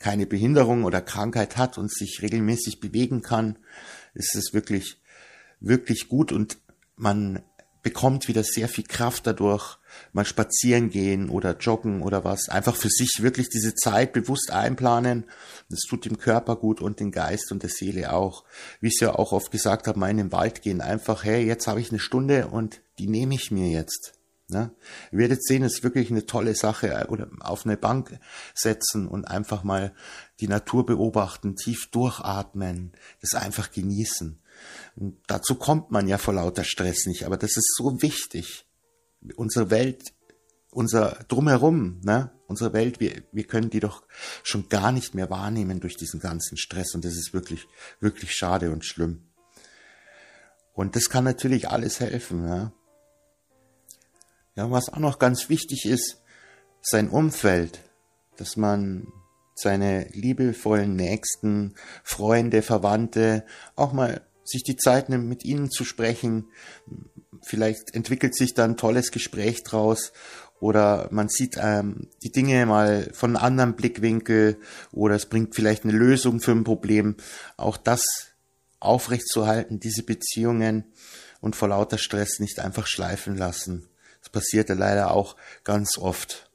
keine 0.06 0.28
Behinderung 0.28 0.84
oder 0.84 1.02
Krankheit 1.02 1.58
hat 1.58 1.80
und 1.80 1.92
sich 1.92 2.22
regelmäßig 2.22 2.80
bewegen 2.80 3.24
kann, 3.24 3.58
ist 4.14 4.36
es 4.36 4.54
wirklich, 4.54 5.02
wirklich 5.60 6.10
gut 6.10 6.32
und 6.32 6.60
man 6.96 7.42
bekommt 7.82 8.28
wieder 8.28 8.44
sehr 8.44 8.70
viel 8.70 8.84
Kraft 8.84 9.26
dadurch, 9.26 9.80
mal 10.14 10.24
spazieren 10.24 10.92
gehen 10.92 11.28
oder 11.28 11.58
joggen 11.58 12.04
oder 12.04 12.24
was. 12.24 12.50
Einfach 12.50 12.76
für 12.76 12.90
sich 12.90 13.18
wirklich 13.22 13.50
diese 13.50 13.74
Zeit 13.74 14.14
bewusst 14.14 14.52
einplanen. 14.52 15.24
Das 15.72 15.80
tut 15.90 16.06
dem 16.06 16.20
Körper 16.20 16.56
gut 16.56 16.82
und 16.82 17.00
den 17.00 17.10
Geist 17.10 17.52
und 17.52 17.64
der 17.64 17.72
Seele 17.72 18.14
auch. 18.14 18.44
Wie 18.82 18.90
ich 18.90 18.98
es 18.98 19.02
ja 19.02 19.16
auch 19.16 19.32
oft 19.32 19.50
gesagt 19.50 19.88
habe, 19.88 19.98
mal 19.98 20.12
in 20.12 20.18
den 20.18 20.32
Wald 20.32 20.62
gehen. 20.62 20.82
Einfach, 20.82 21.24
hey, 21.24 21.44
jetzt 21.44 21.66
habe 21.66 21.82
ich 21.82 21.90
eine 21.90 22.00
Stunde 22.00 22.46
und 22.46 22.80
die 23.00 23.08
nehme 23.08 23.34
ich 23.34 23.50
mir 23.50 23.70
jetzt. 23.70 24.14
Ne? 24.48 24.72
Ihr 25.12 25.20
werdet 25.20 25.44
sehen, 25.44 25.64
es 25.64 25.76
ist 25.76 25.84
wirklich 25.84 26.12
eine 26.12 26.26
tolle 26.26 26.56
Sache. 26.56 26.90
Äh, 26.90 27.08
oder 27.08 27.30
auf 27.40 27.66
eine 27.66 27.78
Bank 27.78 28.20
setzen 28.54 29.08
und 29.08 29.26
einfach 29.26 29.64
mal 29.64 29.94
die 30.40 30.48
Natur 30.48 30.86
beobachten, 30.86 31.56
tief 31.56 31.90
durchatmen, 31.90 32.94
das 33.22 33.34
einfach 33.34 33.72
genießen. 33.72 34.40
Und 34.96 35.18
dazu 35.28 35.56
kommt 35.56 35.92
man 35.92 36.08
ja 36.08 36.18
vor 36.18 36.34
lauter 36.34 36.64
Stress 36.64 37.08
nicht, 37.08 37.26
aber 37.26 37.38
das 37.38 37.58
ist 37.58 37.76
so 37.76 38.02
wichtig. 38.02 38.66
Unsere 39.36 39.70
Welt, 39.72 40.14
unser 40.70 41.26
Drumherum, 41.28 42.00
ne? 42.04 42.32
unsere 42.48 42.74
Welt, 42.74 43.00
wir, 43.00 43.24
wir 43.32 43.46
können 43.46 43.72
die 43.72 43.80
doch 43.80 44.04
schon 44.44 44.70
gar 44.70 44.92
nicht 44.92 45.16
mehr 45.16 45.30
wahrnehmen 45.30 45.80
durch 45.80 45.98
diesen 45.98 46.20
ganzen 46.20 46.58
Stress 46.58 46.94
und 46.94 47.04
das 47.04 47.16
ist 47.16 47.34
wirklich, 47.34 47.68
wirklich 48.00 48.34
schade 48.34 48.72
und 48.72 48.86
schlimm. 48.86 49.28
Und 50.74 50.96
das 50.96 51.10
kann 51.10 51.24
natürlich 51.24 51.70
alles 51.70 52.00
helfen. 52.00 52.48
Ja? 52.48 52.74
Ja, 54.56 54.72
was 54.72 54.88
auch 54.90 55.00
noch 55.00 55.20
ganz 55.20 55.50
wichtig 55.50 55.86
ist, 55.86 56.22
sein 56.82 57.10
Umfeld, 57.10 57.82
dass 58.38 58.56
man 58.56 59.08
seine 59.54 60.08
liebevollen 60.12 60.96
Nächsten, 60.96 61.76
Freunde, 62.04 62.62
Verwandte 62.62 63.46
auch 63.76 63.92
mal 63.92 64.22
sich 64.46 64.64
die 64.64 64.78
Zeit 64.78 65.10
nimmt, 65.10 65.28
mit 65.28 65.44
ihnen 65.44 65.72
zu 65.72 65.84
sprechen. 65.84 66.50
Vielleicht 67.42 67.94
entwickelt 67.94 68.36
sich 68.36 68.54
dann 68.54 68.72
ein 68.72 68.78
tolles 68.78 69.12
Gespräch 69.12 69.64
draus 69.64 70.14
oder 70.60 71.10
man 71.12 71.28
sieht 71.28 71.58
ähm, 71.60 72.10
die 72.24 72.32
Dinge 72.32 72.66
mal 72.66 73.10
von 73.14 73.36
einem 73.36 73.46
anderen 73.46 73.76
Blickwinkel 73.76 74.58
oder 74.92 75.16
es 75.16 75.26
bringt 75.26 75.56
vielleicht 75.56 75.84
eine 75.84 75.94
Lösung 75.94 76.40
für 76.40 76.52
ein 76.52 76.64
Problem. 76.64 77.16
Auch 77.58 77.78
das 77.78 78.04
aufrechtzuerhalten, 78.80 79.80
diese 79.80 80.04
Beziehungen 80.04 80.86
und 81.42 81.56
vor 81.56 81.70
lauter 81.70 81.98
Stress 81.98 82.40
nicht 82.40 82.60
einfach 82.60 82.88
schleifen 82.88 83.36
lassen. 83.36 83.90
Das 84.26 84.32
passierte 84.32 84.74
leider 84.74 85.12
auch 85.12 85.36
ganz 85.64 86.00
oft. 86.00 86.50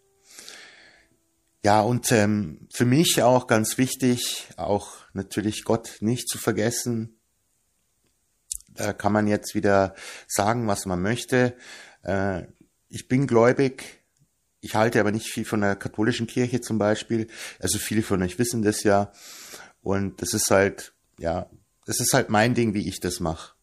Ja, 1.62 1.82
und 1.82 2.10
ähm, 2.10 2.66
für 2.72 2.84
mich 2.84 3.22
auch 3.22 3.46
ganz 3.46 3.78
wichtig, 3.78 4.48
auch 4.56 4.96
natürlich 5.12 5.62
Gott 5.62 5.98
nicht 6.00 6.28
zu 6.28 6.36
vergessen. 6.36 7.20
Da 8.70 8.92
kann 8.92 9.12
man 9.12 9.28
jetzt 9.28 9.54
wieder 9.54 9.94
sagen, 10.26 10.66
was 10.66 10.84
man 10.84 11.00
möchte. 11.00 11.56
Äh, 12.02 12.46
ich 12.88 13.06
bin 13.06 13.28
gläubig, 13.28 14.02
ich 14.60 14.74
halte 14.74 14.98
aber 14.98 15.12
nicht 15.12 15.28
viel 15.28 15.44
von 15.44 15.60
der 15.60 15.76
katholischen 15.76 16.26
Kirche 16.26 16.60
zum 16.60 16.78
Beispiel. 16.78 17.28
Also 17.60 17.78
viele 17.78 18.02
von 18.02 18.20
euch 18.20 18.36
wissen 18.40 18.62
das 18.62 18.82
ja. 18.82 19.12
Und 19.80 20.22
das 20.22 20.34
ist 20.34 20.50
halt, 20.50 20.92
ja, 21.18 21.48
das 21.84 22.00
ist 22.00 22.14
halt 22.14 22.30
mein 22.30 22.54
Ding, 22.54 22.74
wie 22.74 22.88
ich 22.88 22.98
das 22.98 23.20
mache. 23.20 23.54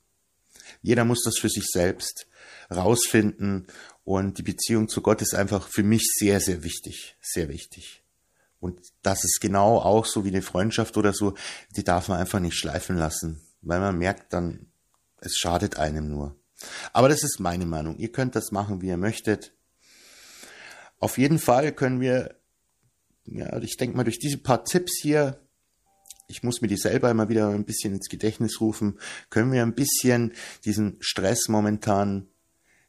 Jeder 0.81 1.03
muss 1.03 1.23
das 1.23 1.37
für 1.37 1.49
sich 1.49 1.65
selbst 1.65 2.27
rausfinden 2.69 3.67
und 4.07 4.37
die 4.37 4.43
Beziehung 4.43 4.87
zu 4.87 5.01
Gott 5.01 5.21
ist 5.21 5.35
einfach 5.35 5.67
für 5.67 5.83
mich 5.83 6.13
sehr, 6.17 6.39
sehr 6.39 6.63
wichtig, 6.63 7.17
sehr 7.21 7.49
wichtig. 7.49 8.05
Und 8.61 8.79
das 9.01 9.25
ist 9.25 9.41
genau 9.41 9.79
auch 9.79 10.05
so 10.05 10.23
wie 10.23 10.29
eine 10.29 10.41
Freundschaft 10.41 10.95
oder 10.95 11.11
so, 11.11 11.33
die 11.75 11.83
darf 11.83 12.07
man 12.07 12.17
einfach 12.17 12.39
nicht 12.39 12.55
schleifen 12.57 12.95
lassen, 12.95 13.41
weil 13.61 13.81
man 13.81 13.97
merkt 13.97 14.31
dann, 14.31 14.67
es 15.19 15.35
schadet 15.35 15.77
einem 15.77 16.07
nur. 16.07 16.37
Aber 16.93 17.09
das 17.09 17.21
ist 17.21 17.41
meine 17.41 17.65
Meinung. 17.65 17.97
Ihr 17.97 18.13
könnt 18.13 18.37
das 18.37 18.53
machen, 18.53 18.81
wie 18.81 18.87
ihr 18.87 18.95
möchtet. 18.95 19.51
Auf 20.99 21.17
jeden 21.17 21.37
Fall 21.37 21.73
können 21.73 21.99
wir, 21.99 22.39
ja, 23.25 23.57
ich 23.59 23.75
denke 23.75 23.97
mal, 23.97 24.05
durch 24.05 24.19
diese 24.19 24.37
paar 24.37 24.63
Tipps 24.63 25.01
hier, 25.01 25.37
ich 26.29 26.43
muss 26.43 26.61
mir 26.61 26.69
die 26.69 26.77
selber 26.77 27.11
immer 27.11 27.27
wieder 27.27 27.49
ein 27.49 27.65
bisschen 27.65 27.93
ins 27.93 28.07
Gedächtnis 28.07 28.61
rufen, 28.61 28.99
können 29.29 29.51
wir 29.51 29.63
ein 29.63 29.75
bisschen 29.75 30.31
diesen 30.63 30.95
Stress 31.01 31.49
momentan 31.49 32.29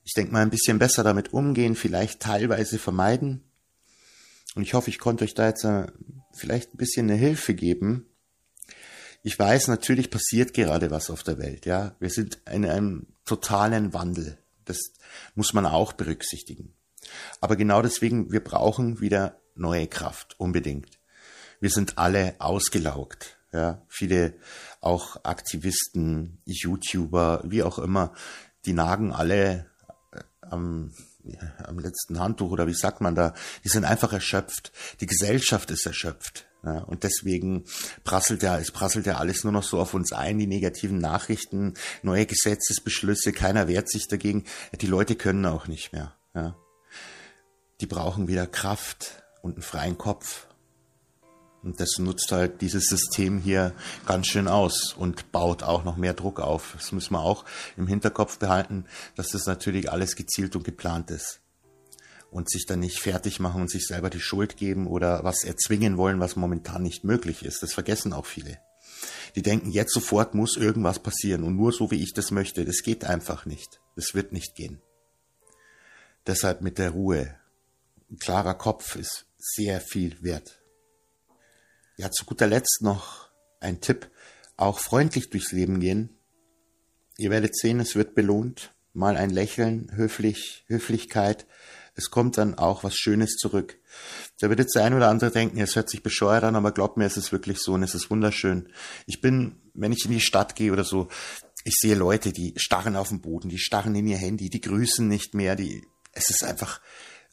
ich 0.08 0.14
denke 0.14 0.32
mal, 0.32 0.40
ein 0.40 0.48
bisschen 0.48 0.78
besser 0.78 1.04
damit 1.04 1.34
umgehen, 1.34 1.76
vielleicht 1.76 2.20
teilweise 2.20 2.78
vermeiden. 2.78 3.44
Und 4.54 4.62
ich 4.62 4.72
hoffe, 4.72 4.88
ich 4.88 4.98
konnte 4.98 5.24
euch 5.24 5.34
da 5.34 5.48
jetzt 5.48 5.64
äh, 5.64 5.86
vielleicht 6.32 6.72
ein 6.72 6.78
bisschen 6.78 7.10
eine 7.10 7.18
Hilfe 7.18 7.52
geben. 7.52 8.06
Ich 9.22 9.38
weiß, 9.38 9.68
natürlich 9.68 10.08
passiert 10.10 10.54
gerade 10.54 10.90
was 10.90 11.10
auf 11.10 11.24
der 11.24 11.36
Welt, 11.36 11.66
ja. 11.66 11.94
Wir 12.00 12.08
sind 12.08 12.38
in 12.50 12.64
einem 12.64 13.08
totalen 13.26 13.92
Wandel. 13.92 14.38
Das 14.64 14.78
muss 15.34 15.52
man 15.52 15.66
auch 15.66 15.92
berücksichtigen. 15.92 16.72
Aber 17.42 17.56
genau 17.56 17.82
deswegen, 17.82 18.32
wir 18.32 18.42
brauchen 18.42 19.00
wieder 19.02 19.38
neue 19.56 19.88
Kraft, 19.88 20.40
unbedingt. 20.40 20.98
Wir 21.60 21.68
sind 21.68 21.98
alle 21.98 22.34
ausgelaugt. 22.38 23.36
Ja, 23.52 23.84
viele 23.88 24.38
auch 24.80 25.22
Aktivisten, 25.24 26.40
YouTuber, 26.46 27.42
wie 27.44 27.62
auch 27.62 27.78
immer, 27.78 28.14
die 28.64 28.72
nagen 28.72 29.12
alle 29.12 29.66
am, 30.50 30.92
ja, 31.24 31.40
am 31.64 31.78
letzten 31.78 32.18
Handtuch 32.18 32.50
oder 32.50 32.66
wie 32.66 32.74
sagt 32.74 33.00
man 33.00 33.14
da, 33.14 33.34
die 33.64 33.68
sind 33.68 33.84
einfach 33.84 34.12
erschöpft. 34.12 34.72
Die 35.00 35.06
Gesellschaft 35.06 35.70
ist 35.70 35.86
erschöpft. 35.86 36.46
Ja, 36.64 36.80
und 36.80 37.04
deswegen 37.04 37.64
prasselt 38.02 38.42
ja, 38.42 38.58
es 38.58 38.72
prasselt 38.72 39.06
ja 39.06 39.18
alles 39.18 39.44
nur 39.44 39.52
noch 39.52 39.62
so 39.62 39.78
auf 39.78 39.94
uns 39.94 40.12
ein, 40.12 40.38
die 40.38 40.48
negativen 40.48 40.98
Nachrichten, 40.98 41.74
neue 42.02 42.26
Gesetzesbeschlüsse, 42.26 43.32
keiner 43.32 43.68
wehrt 43.68 43.88
sich 43.88 44.08
dagegen. 44.08 44.44
Die 44.80 44.88
Leute 44.88 45.14
können 45.14 45.46
auch 45.46 45.68
nicht 45.68 45.92
mehr. 45.92 46.14
Ja. 46.34 46.56
Die 47.80 47.86
brauchen 47.86 48.26
wieder 48.26 48.48
Kraft 48.48 49.22
und 49.40 49.54
einen 49.54 49.62
freien 49.62 49.98
Kopf. 49.98 50.47
Und 51.68 51.80
das 51.80 51.98
nutzt 51.98 52.32
halt 52.32 52.62
dieses 52.62 52.86
System 52.86 53.40
hier 53.40 53.74
ganz 54.06 54.26
schön 54.26 54.48
aus 54.48 54.94
und 54.94 55.32
baut 55.32 55.62
auch 55.62 55.84
noch 55.84 55.98
mehr 55.98 56.14
Druck 56.14 56.40
auf. 56.40 56.72
Das 56.78 56.92
müssen 56.92 57.12
wir 57.12 57.20
auch 57.20 57.44
im 57.76 57.86
Hinterkopf 57.86 58.38
behalten, 58.38 58.86
dass 59.16 59.32
das 59.32 59.44
natürlich 59.44 59.92
alles 59.92 60.16
gezielt 60.16 60.56
und 60.56 60.64
geplant 60.64 61.10
ist 61.10 61.40
und 62.30 62.48
sich 62.48 62.64
dann 62.64 62.80
nicht 62.80 63.00
fertig 63.00 63.38
machen 63.38 63.60
und 63.60 63.70
sich 63.70 63.86
selber 63.86 64.08
die 64.08 64.18
Schuld 64.18 64.56
geben 64.56 64.86
oder 64.86 65.24
was 65.24 65.44
erzwingen 65.44 65.98
wollen, 65.98 66.20
was 66.20 66.36
momentan 66.36 66.82
nicht 66.82 67.04
möglich 67.04 67.44
ist. 67.44 67.62
Das 67.62 67.74
vergessen 67.74 68.14
auch 68.14 68.24
viele. 68.24 68.56
Die 69.36 69.42
denken, 69.42 69.70
jetzt 69.70 69.92
sofort 69.92 70.34
muss 70.34 70.56
irgendwas 70.56 71.00
passieren 71.00 71.44
und 71.44 71.54
nur 71.54 71.72
so, 71.72 71.90
wie 71.90 72.02
ich 72.02 72.14
das 72.14 72.30
möchte. 72.30 72.64
Das 72.64 72.82
geht 72.82 73.04
einfach 73.04 73.44
nicht. 73.44 73.82
Das 73.94 74.14
wird 74.14 74.32
nicht 74.32 74.54
gehen. 74.54 74.80
Deshalb 76.26 76.62
mit 76.62 76.78
der 76.78 76.92
Ruhe. 76.92 77.36
Ein 78.10 78.18
klarer 78.18 78.54
Kopf 78.54 78.96
ist 78.96 79.26
sehr 79.36 79.82
viel 79.82 80.16
wert. 80.22 80.57
Ja, 81.98 82.12
zu 82.12 82.24
guter 82.24 82.46
Letzt 82.46 82.78
noch 82.80 83.28
ein 83.60 83.80
Tipp. 83.80 84.08
Auch 84.56 84.78
freundlich 84.78 85.30
durchs 85.30 85.50
Leben 85.50 85.80
gehen. 85.80 86.16
Ihr 87.16 87.30
werdet 87.30 87.56
sehen, 87.56 87.80
es 87.80 87.96
wird 87.96 88.14
belohnt. 88.14 88.72
Mal 88.92 89.16
ein 89.16 89.30
Lächeln, 89.30 89.90
höflich, 89.94 90.64
Höflichkeit, 90.68 91.46
es 91.98 92.10
kommt 92.10 92.38
dann 92.38 92.54
auch 92.54 92.84
was 92.84 92.94
Schönes 92.94 93.34
zurück. 93.36 93.80
Da 94.38 94.48
wird 94.48 94.60
jetzt 94.60 94.76
der 94.76 94.84
ein 94.84 94.94
oder 94.94 95.08
andere 95.08 95.32
denken, 95.32 95.58
es 95.58 95.74
hört 95.74 95.90
sich 95.90 96.04
bescheuert 96.04 96.44
an, 96.44 96.54
aber 96.54 96.70
glaubt 96.70 96.96
mir, 96.96 97.04
es 97.04 97.16
ist 97.16 97.32
wirklich 97.32 97.58
so 97.58 97.72
und 97.72 97.82
es 97.82 97.96
ist 97.96 98.08
wunderschön. 98.08 98.72
Ich 99.06 99.20
bin, 99.20 99.60
wenn 99.74 99.90
ich 99.90 100.04
in 100.04 100.12
die 100.12 100.20
Stadt 100.20 100.54
gehe 100.54 100.72
oder 100.72 100.84
so, 100.84 101.08
ich 101.64 101.74
sehe 101.80 101.96
Leute, 101.96 102.32
die 102.32 102.54
starren 102.56 102.94
auf 102.94 103.08
dem 103.08 103.20
Boden, 103.20 103.48
die 103.48 103.58
starren 103.58 103.96
in 103.96 104.06
ihr 104.06 104.16
Handy, 104.16 104.48
die 104.48 104.60
grüßen 104.60 105.08
nicht 105.08 105.34
mehr, 105.34 105.56
die, 105.56 105.84
es 106.12 106.30
ist 106.30 106.44
einfach, 106.44 106.80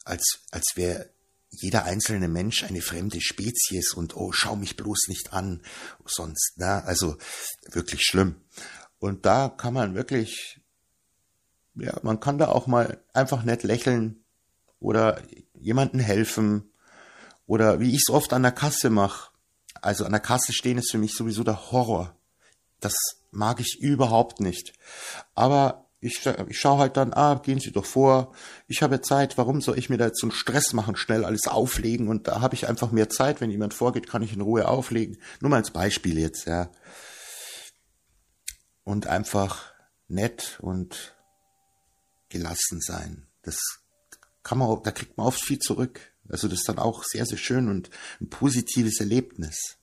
als, 0.04 0.40
als 0.50 0.72
wäre 0.74 1.10
jeder 1.50 1.84
einzelne 1.84 2.28
Mensch 2.28 2.64
eine 2.64 2.82
fremde 2.82 3.20
Spezies 3.20 3.92
und 3.94 4.16
oh, 4.16 4.32
schau 4.32 4.56
mich 4.56 4.76
bloß 4.76 5.08
nicht 5.08 5.32
an, 5.32 5.62
sonst, 6.04 6.54
na, 6.56 6.80
also 6.80 7.16
wirklich 7.70 8.02
schlimm. 8.02 8.36
Und 8.98 9.26
da 9.26 9.48
kann 9.48 9.74
man 9.74 9.94
wirklich, 9.94 10.60
ja, 11.74 11.98
man 12.02 12.20
kann 12.20 12.38
da 12.38 12.48
auch 12.48 12.66
mal 12.66 13.02
einfach 13.12 13.42
nett 13.42 13.62
lächeln, 13.62 14.24
oder 14.78 15.22
jemanden 15.54 15.98
helfen 15.98 16.70
oder 17.46 17.80
wie 17.80 17.90
ich 17.90 18.02
es 18.06 18.12
oft 18.12 18.32
an 18.32 18.42
der 18.42 18.52
Kasse 18.52 18.90
mache. 18.90 19.30
Also 19.74 20.04
an 20.04 20.12
der 20.12 20.20
Kasse 20.20 20.52
stehen 20.52 20.78
ist 20.78 20.90
für 20.90 20.98
mich 20.98 21.14
sowieso 21.14 21.44
der 21.44 21.70
Horror. 21.70 22.16
Das 22.80 22.94
mag 23.30 23.60
ich 23.60 23.78
überhaupt 23.80 24.40
nicht. 24.40 24.72
Aber 25.34 25.85
ich, 26.06 26.26
ich 26.48 26.58
schaue 26.58 26.78
halt 26.78 26.96
dann, 26.96 27.12
ah, 27.12 27.34
gehen 27.34 27.60
Sie 27.60 27.72
doch 27.72 27.84
vor, 27.84 28.32
ich 28.68 28.82
habe 28.82 29.00
Zeit, 29.00 29.36
warum 29.38 29.60
soll 29.60 29.78
ich 29.78 29.90
mir 29.90 29.98
da 29.98 30.06
jetzt 30.06 30.20
so 30.20 30.26
einen 30.26 30.32
Stress 30.32 30.72
machen, 30.72 30.96
schnell 30.96 31.24
alles 31.24 31.46
auflegen 31.48 32.08
und 32.08 32.28
da 32.28 32.40
habe 32.40 32.54
ich 32.54 32.68
einfach 32.68 32.92
mehr 32.92 33.08
Zeit, 33.08 33.40
wenn 33.40 33.50
jemand 33.50 33.74
vorgeht, 33.74 34.08
kann 34.08 34.22
ich 34.22 34.32
in 34.32 34.40
Ruhe 34.40 34.68
auflegen. 34.68 35.18
Nur 35.40 35.50
mal 35.50 35.58
als 35.58 35.70
Beispiel 35.70 36.18
jetzt, 36.18 36.46
ja. 36.46 36.70
Und 38.84 39.06
einfach 39.06 39.72
nett 40.08 40.58
und 40.60 41.16
gelassen 42.28 42.80
sein. 42.80 43.26
Das 43.42 43.58
kann 44.42 44.58
man, 44.58 44.82
da 44.82 44.92
kriegt 44.92 45.16
man 45.16 45.26
oft 45.26 45.44
viel 45.44 45.58
zurück. 45.58 46.00
Also 46.28 46.48
das 46.48 46.60
ist 46.60 46.68
dann 46.68 46.78
auch 46.78 47.04
sehr, 47.04 47.26
sehr 47.26 47.38
schön 47.38 47.68
und 47.68 47.90
ein 48.20 48.28
positives 48.28 49.00
Erlebnis. 49.00 49.76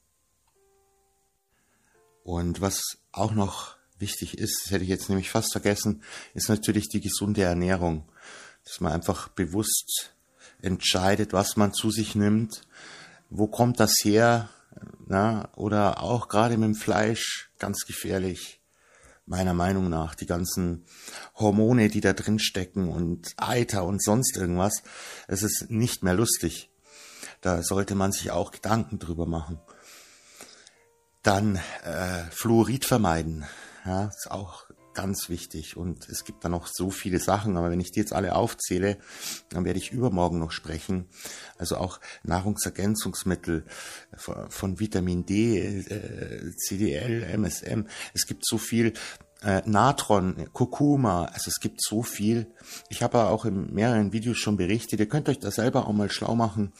Und 2.23 2.61
was 2.61 2.81
auch 3.11 3.33
noch 3.33 3.75
wichtig 4.03 4.37
ist, 4.37 4.63
das 4.63 4.71
hätte 4.71 4.83
ich 4.83 4.89
jetzt 4.89 5.09
nämlich 5.09 5.31
fast 5.31 5.51
vergessen, 5.53 6.03
ist 6.35 6.49
natürlich 6.49 6.89
die 6.89 7.01
gesunde 7.01 7.41
Ernährung. 7.41 8.07
Dass 8.65 8.81
man 8.81 8.91
einfach 8.91 9.29
bewusst 9.29 10.13
entscheidet, 10.61 11.33
was 11.33 11.57
man 11.57 11.73
zu 11.73 11.89
sich 11.89 12.13
nimmt, 12.13 12.61
wo 13.29 13.47
kommt 13.47 13.79
das 13.79 13.93
her, 14.03 14.49
na, 15.07 15.49
oder 15.55 16.03
auch 16.03 16.27
gerade 16.27 16.57
mit 16.57 16.67
dem 16.67 16.75
Fleisch 16.75 17.49
ganz 17.57 17.85
gefährlich 17.85 18.61
meiner 19.25 19.53
Meinung 19.53 19.89
nach. 19.89 20.15
Die 20.15 20.25
ganzen 20.25 20.85
Hormone, 21.35 21.89
die 21.89 22.01
da 22.01 22.13
drin 22.13 22.39
stecken 22.39 22.89
und 22.89 23.33
Eiter 23.37 23.85
und 23.85 24.03
sonst 24.03 24.37
irgendwas. 24.37 24.83
Es 25.27 25.43
ist 25.43 25.69
nicht 25.69 26.03
mehr 26.03 26.13
lustig. 26.13 26.69
Da 27.41 27.63
sollte 27.63 27.95
man 27.95 28.11
sich 28.11 28.31
auch 28.31 28.51
Gedanken 28.51 28.99
drüber 28.99 29.25
machen. 29.25 29.59
Dann 31.21 31.59
äh, 31.83 32.23
Fluorid 32.31 32.85
vermeiden. 32.85 33.45
Ja, 33.85 34.05
ist 34.05 34.31
auch 34.31 34.65
ganz 34.93 35.29
wichtig. 35.29 35.75
Und 35.75 36.07
es 36.09 36.23
gibt 36.23 36.45
da 36.45 36.49
noch 36.49 36.67
so 36.67 36.89
viele 36.89 37.19
Sachen, 37.19 37.57
aber 37.57 37.71
wenn 37.71 37.79
ich 37.79 37.91
die 37.91 37.99
jetzt 37.99 38.13
alle 38.13 38.35
aufzähle, 38.35 38.97
dann 39.49 39.65
werde 39.65 39.79
ich 39.79 39.91
übermorgen 39.91 40.39
noch 40.39 40.51
sprechen. 40.51 41.07
Also 41.57 41.77
auch 41.77 41.99
Nahrungsergänzungsmittel 42.23 43.65
von 44.15 44.79
Vitamin 44.79 45.25
D, 45.25 45.59
äh, 45.59 46.51
CDL, 46.55 47.23
MSM. 47.23 47.87
Es 48.13 48.25
gibt 48.25 48.45
so 48.45 48.57
viel 48.57 48.93
äh, 49.41 49.61
Natron, 49.65 50.47
Kurkuma, 50.53 51.25
also 51.25 51.49
es 51.49 51.59
gibt 51.59 51.83
so 51.83 52.03
viel. 52.03 52.47
Ich 52.89 53.03
habe 53.03 53.25
auch 53.25 53.45
in 53.45 53.73
mehreren 53.73 54.13
Videos 54.13 54.37
schon 54.37 54.57
berichtet. 54.57 54.99
Ihr 54.99 55.09
könnt 55.09 55.27
euch 55.27 55.39
da 55.39 55.51
selber 55.51 55.87
auch 55.87 55.93
mal 55.93 56.09
schlau 56.09 56.35
machen. 56.35 56.73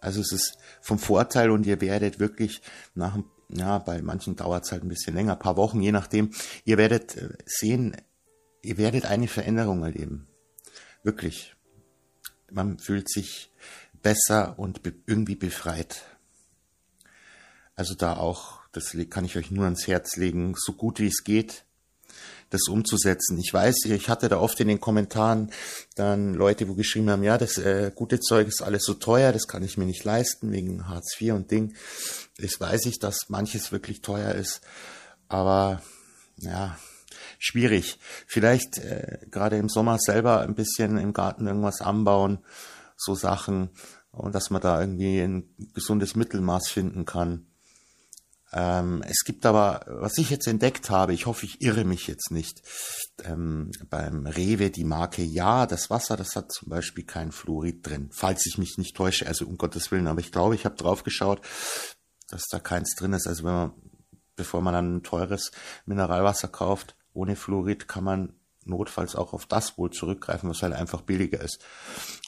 Also 0.00 0.20
es 0.20 0.32
ist 0.32 0.56
vom 0.80 0.98
Vorteil 0.98 1.50
und 1.50 1.66
ihr 1.66 1.80
werdet 1.80 2.18
wirklich 2.18 2.62
nach 2.94 3.14
ein 3.14 3.24
ja, 3.48 3.78
bei 3.78 4.02
manchen 4.02 4.36
dauert 4.36 4.64
es 4.64 4.72
halt 4.72 4.82
ein 4.82 4.88
bisschen 4.88 5.14
länger, 5.14 5.36
paar 5.36 5.56
Wochen, 5.56 5.80
je 5.80 5.92
nachdem. 5.92 6.30
Ihr 6.64 6.78
werdet 6.78 7.16
äh, 7.16 7.28
sehen, 7.44 7.96
ihr 8.62 8.78
werdet 8.78 9.06
eine 9.06 9.28
Veränderung 9.28 9.82
erleben. 9.82 10.26
Wirklich. 11.02 11.54
Man 12.50 12.78
fühlt 12.78 13.10
sich 13.10 13.52
besser 14.02 14.58
und 14.58 14.80
irgendwie 15.06 15.34
befreit. 15.34 16.02
Also 17.74 17.94
da 17.94 18.16
auch, 18.16 18.60
das 18.72 18.96
kann 19.10 19.24
ich 19.24 19.36
euch 19.36 19.50
nur 19.50 19.64
ans 19.64 19.86
Herz 19.86 20.16
legen, 20.16 20.54
so 20.56 20.72
gut 20.72 20.98
wie 20.98 21.08
es 21.08 21.24
geht, 21.24 21.65
das 22.50 22.68
umzusetzen. 22.68 23.38
Ich 23.38 23.52
weiß, 23.52 23.84
ich 23.86 24.08
hatte 24.08 24.28
da 24.28 24.38
oft 24.38 24.60
in 24.60 24.68
den 24.68 24.80
Kommentaren 24.80 25.50
dann 25.94 26.34
Leute, 26.34 26.68
wo 26.68 26.74
geschrieben 26.74 27.10
haben, 27.10 27.22
ja, 27.22 27.38
das 27.38 27.58
äh, 27.58 27.90
gute 27.94 28.20
Zeug 28.20 28.48
ist 28.48 28.62
alles 28.62 28.84
so 28.84 28.94
teuer, 28.94 29.32
das 29.32 29.48
kann 29.48 29.62
ich 29.62 29.76
mir 29.76 29.86
nicht 29.86 30.04
leisten 30.04 30.52
wegen 30.52 30.88
Hartz 30.88 31.20
IV 31.20 31.34
und 31.34 31.50
Ding. 31.50 31.74
Ich 32.38 32.58
weiß 32.60 32.86
ich, 32.86 32.98
dass 32.98 33.28
manches 33.28 33.72
wirklich 33.72 34.00
teuer 34.00 34.32
ist, 34.32 34.60
aber 35.28 35.82
ja, 36.36 36.78
schwierig. 37.38 37.98
Vielleicht 38.26 38.78
äh, 38.78 39.18
gerade 39.30 39.56
im 39.56 39.68
Sommer 39.68 39.98
selber 39.98 40.40
ein 40.40 40.54
bisschen 40.54 40.98
im 40.98 41.12
Garten 41.12 41.46
irgendwas 41.46 41.80
anbauen, 41.80 42.38
so 42.96 43.14
Sachen 43.14 43.70
und 44.10 44.34
dass 44.34 44.50
man 44.50 44.62
da 44.62 44.80
irgendwie 44.80 45.20
ein 45.20 45.48
gesundes 45.74 46.16
Mittelmaß 46.16 46.68
finden 46.68 47.04
kann. 47.04 47.46
Ähm, 48.52 49.02
es 49.06 49.24
gibt 49.24 49.44
aber, 49.44 49.84
was 49.86 50.18
ich 50.18 50.30
jetzt 50.30 50.46
entdeckt 50.46 50.90
habe, 50.90 51.12
ich 51.12 51.26
hoffe, 51.26 51.46
ich 51.46 51.62
irre 51.62 51.84
mich 51.84 52.06
jetzt 52.06 52.30
nicht, 52.30 52.62
ähm, 53.24 53.70
beim 53.90 54.26
Rewe 54.26 54.70
die 54.70 54.84
Marke 54.84 55.22
Ja, 55.22 55.66
das 55.66 55.90
Wasser, 55.90 56.16
das 56.16 56.36
hat 56.36 56.52
zum 56.52 56.68
Beispiel 56.68 57.04
kein 57.04 57.32
Fluorid 57.32 57.86
drin, 57.86 58.10
falls 58.12 58.46
ich 58.46 58.58
mich 58.58 58.78
nicht 58.78 58.96
täusche, 58.96 59.26
also 59.26 59.46
um 59.46 59.58
Gottes 59.58 59.90
Willen, 59.90 60.06
aber 60.06 60.20
ich 60.20 60.32
glaube, 60.32 60.54
ich 60.54 60.64
habe 60.64 60.76
drauf 60.76 61.02
geschaut, 61.02 61.40
dass 62.28 62.46
da 62.50 62.58
keins 62.58 62.94
drin 62.94 63.12
ist. 63.12 63.26
Also 63.26 63.44
wenn 63.44 63.52
man, 63.52 63.72
bevor 64.36 64.60
man 64.60 64.74
dann 64.74 64.96
ein 64.96 65.02
teures 65.02 65.50
Mineralwasser 65.84 66.48
kauft, 66.48 66.96
ohne 67.12 67.36
Fluorid 67.36 67.88
kann 67.88 68.04
man 68.04 68.32
notfalls 68.64 69.14
auch 69.16 69.32
auf 69.32 69.46
das 69.46 69.78
wohl 69.78 69.90
zurückgreifen, 69.90 70.50
was 70.50 70.62
halt 70.62 70.72
einfach 70.72 71.02
billiger 71.02 71.40
ist. 71.40 71.64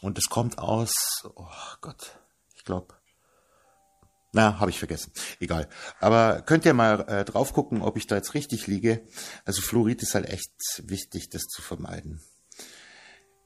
Und 0.03 0.19
es 0.19 0.29
kommt 0.29 0.59
aus, 0.59 0.93
oh 1.35 1.49
Gott, 1.81 2.19
ich 2.55 2.65
glaube, 2.65 2.95
na, 4.33 4.61
habe 4.61 4.71
ich 4.71 4.79
vergessen. 4.79 5.13
Egal. 5.41 5.69
Aber 6.01 6.43
könnt 6.43 6.67
ihr 6.67 6.75
mal 6.75 7.01
äh, 7.09 7.25
drauf 7.25 7.53
gucken, 7.53 7.81
ob 7.81 7.97
ich 7.97 8.07
da 8.07 8.17
jetzt 8.17 8.35
richtig 8.35 8.67
liege. 8.67 9.01
Also 9.45 9.63
Fluorid 9.63 10.03
ist 10.03 10.15
halt 10.15 10.27
echt 10.27 10.53
wichtig, 10.83 11.31
das 11.31 11.45
zu 11.45 11.63
vermeiden. 11.63 12.21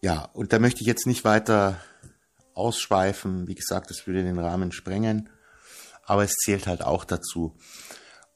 Ja, 0.00 0.24
und 0.32 0.52
da 0.52 0.58
möchte 0.58 0.80
ich 0.80 0.86
jetzt 0.88 1.06
nicht 1.06 1.24
weiter 1.24 1.80
ausschweifen. 2.54 3.46
Wie 3.46 3.54
gesagt, 3.54 3.90
das 3.90 4.06
würde 4.06 4.24
den 4.24 4.38
Rahmen 4.38 4.72
sprengen. 4.72 5.28
Aber 6.04 6.24
es 6.24 6.32
zählt 6.32 6.66
halt 6.66 6.82
auch 6.82 7.04
dazu. 7.04 7.56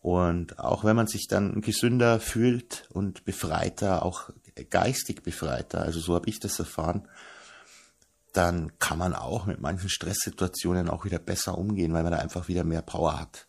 Und 0.01 0.61
auch 0.61 0.85
wenn 0.85 0.95
man 0.95 1.09
sich 1.09 1.27
dann 1.27 1.61
gesünder 1.63 2.21
fühlt 2.21 2.89
und 2.91 3.25
befreiter, 3.25 4.05
auch 4.05 4.31
geistig 4.71 5.25
befreiter, 5.25 5.83
also 5.83 5.99
so 5.99 6.15
habe 6.15 6.29
ich 6.29 6.39
das 6.39 6.61
erfahren, 6.61 7.09
dann 8.37 8.79
kann 8.79 8.99
man 8.99 9.15
auch 9.15 9.47
mit 9.47 9.61
manchen 9.61 9.89
Stresssituationen 9.89 10.91
auch 10.91 11.05
wieder 11.05 11.19
besser 11.19 11.57
umgehen, 11.57 11.93
weil 11.95 12.03
man 12.03 12.13
da 12.13 12.19
einfach 12.19 12.49
wieder 12.49 12.65
mehr 12.65 12.83
Power 12.83 13.19
hat. 13.19 13.47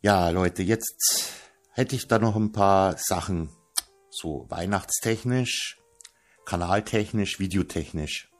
Ja, 0.00 0.30
Leute, 0.30 0.62
jetzt 0.62 1.32
hätte 1.72 1.96
ich 1.96 2.08
da 2.08 2.18
noch 2.18 2.36
ein 2.36 2.52
paar 2.52 2.96
Sachen, 2.98 3.50
so 4.10 4.46
weihnachtstechnisch, 4.48 5.78
kanaltechnisch, 6.44 7.38
videotechnisch. 7.38 8.30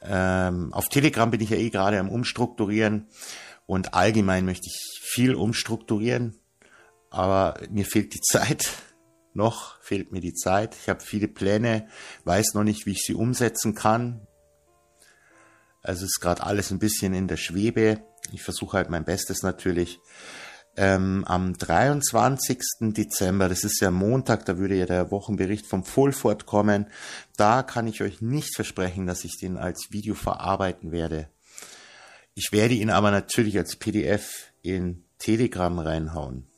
Ähm, 0.00 0.72
auf 0.72 0.88
Telegram 0.88 1.30
bin 1.30 1.40
ich 1.40 1.50
ja 1.50 1.56
eh 1.56 1.70
gerade 1.70 1.98
am 1.98 2.08
Umstrukturieren 2.08 3.08
und 3.66 3.94
allgemein 3.94 4.44
möchte 4.44 4.66
ich 4.66 5.00
viel 5.02 5.34
umstrukturieren, 5.34 6.38
aber 7.10 7.60
mir 7.70 7.84
fehlt 7.84 8.14
die 8.14 8.20
Zeit. 8.22 8.68
Noch 9.38 9.80
fehlt 9.82 10.10
mir 10.10 10.20
die 10.20 10.34
Zeit. 10.34 10.74
Ich 10.82 10.88
habe 10.88 11.00
viele 11.00 11.28
Pläne, 11.28 11.86
weiß 12.24 12.54
noch 12.54 12.64
nicht, 12.64 12.86
wie 12.86 12.90
ich 12.90 13.04
sie 13.04 13.14
umsetzen 13.14 13.76
kann. 13.76 14.26
Also 15.80 16.06
ist 16.06 16.18
gerade 16.18 16.42
alles 16.42 16.72
ein 16.72 16.80
bisschen 16.80 17.14
in 17.14 17.28
der 17.28 17.36
Schwebe. 17.36 18.02
Ich 18.32 18.42
versuche 18.42 18.76
halt 18.76 18.90
mein 18.90 19.04
Bestes 19.04 19.44
natürlich. 19.44 20.00
Ähm, 20.76 21.24
am 21.24 21.56
23. 21.56 22.58
Dezember, 22.80 23.48
das 23.48 23.62
ist 23.62 23.80
ja 23.80 23.92
Montag, 23.92 24.44
da 24.44 24.58
würde 24.58 24.74
ja 24.74 24.86
der 24.86 25.12
Wochenbericht 25.12 25.66
vom 25.66 25.84
Fulford 25.84 26.44
kommen. 26.44 26.88
Da 27.36 27.62
kann 27.62 27.86
ich 27.86 28.02
euch 28.02 28.20
nicht 28.20 28.56
versprechen, 28.56 29.06
dass 29.06 29.22
ich 29.22 29.38
den 29.38 29.56
als 29.56 29.92
Video 29.92 30.16
verarbeiten 30.16 30.90
werde. 30.90 31.28
Ich 32.34 32.48
werde 32.50 32.74
ihn 32.74 32.90
aber 32.90 33.12
natürlich 33.12 33.56
als 33.56 33.76
PDF 33.76 34.52
in 34.62 35.04
Telegram 35.20 35.78
reinhauen. 35.78 36.48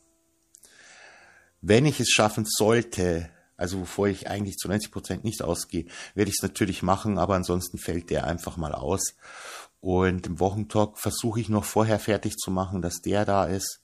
Wenn 1.61 1.85
ich 1.87 2.01
es 2.01 2.09
schaffen 2.09 2.47
sollte, 2.47 3.31
also 3.57 3.81
wovor 3.81 4.09
ich 4.09 4.29
eigentlich 4.29 4.57
zu 4.57 4.69
90 4.69 4.91
Prozent 4.91 5.25
nicht 5.25 5.43
ausgehe, 5.43 5.85
werde 6.15 6.31
ich 6.31 6.37
es 6.39 6.43
natürlich 6.43 6.83
machen, 6.83 7.19
aber 7.19 7.35
ansonsten 7.35 7.79
fällt 7.79 8.09
der 8.09 8.25
einfach 8.25 8.57
mal 8.57 8.73
aus. 8.73 9.15
Und 9.81 10.27
im 10.27 10.41
Wochentalk 10.41 10.99
versuche 10.99 11.41
ich 11.41 11.49
noch 11.49 11.65
vorher 11.65 11.99
fertig 11.99 12.37
zu 12.37 12.51
machen, 12.51 12.81
dass 12.81 13.03
der 13.03 13.25
da 13.25 13.45
ist. 13.45 13.81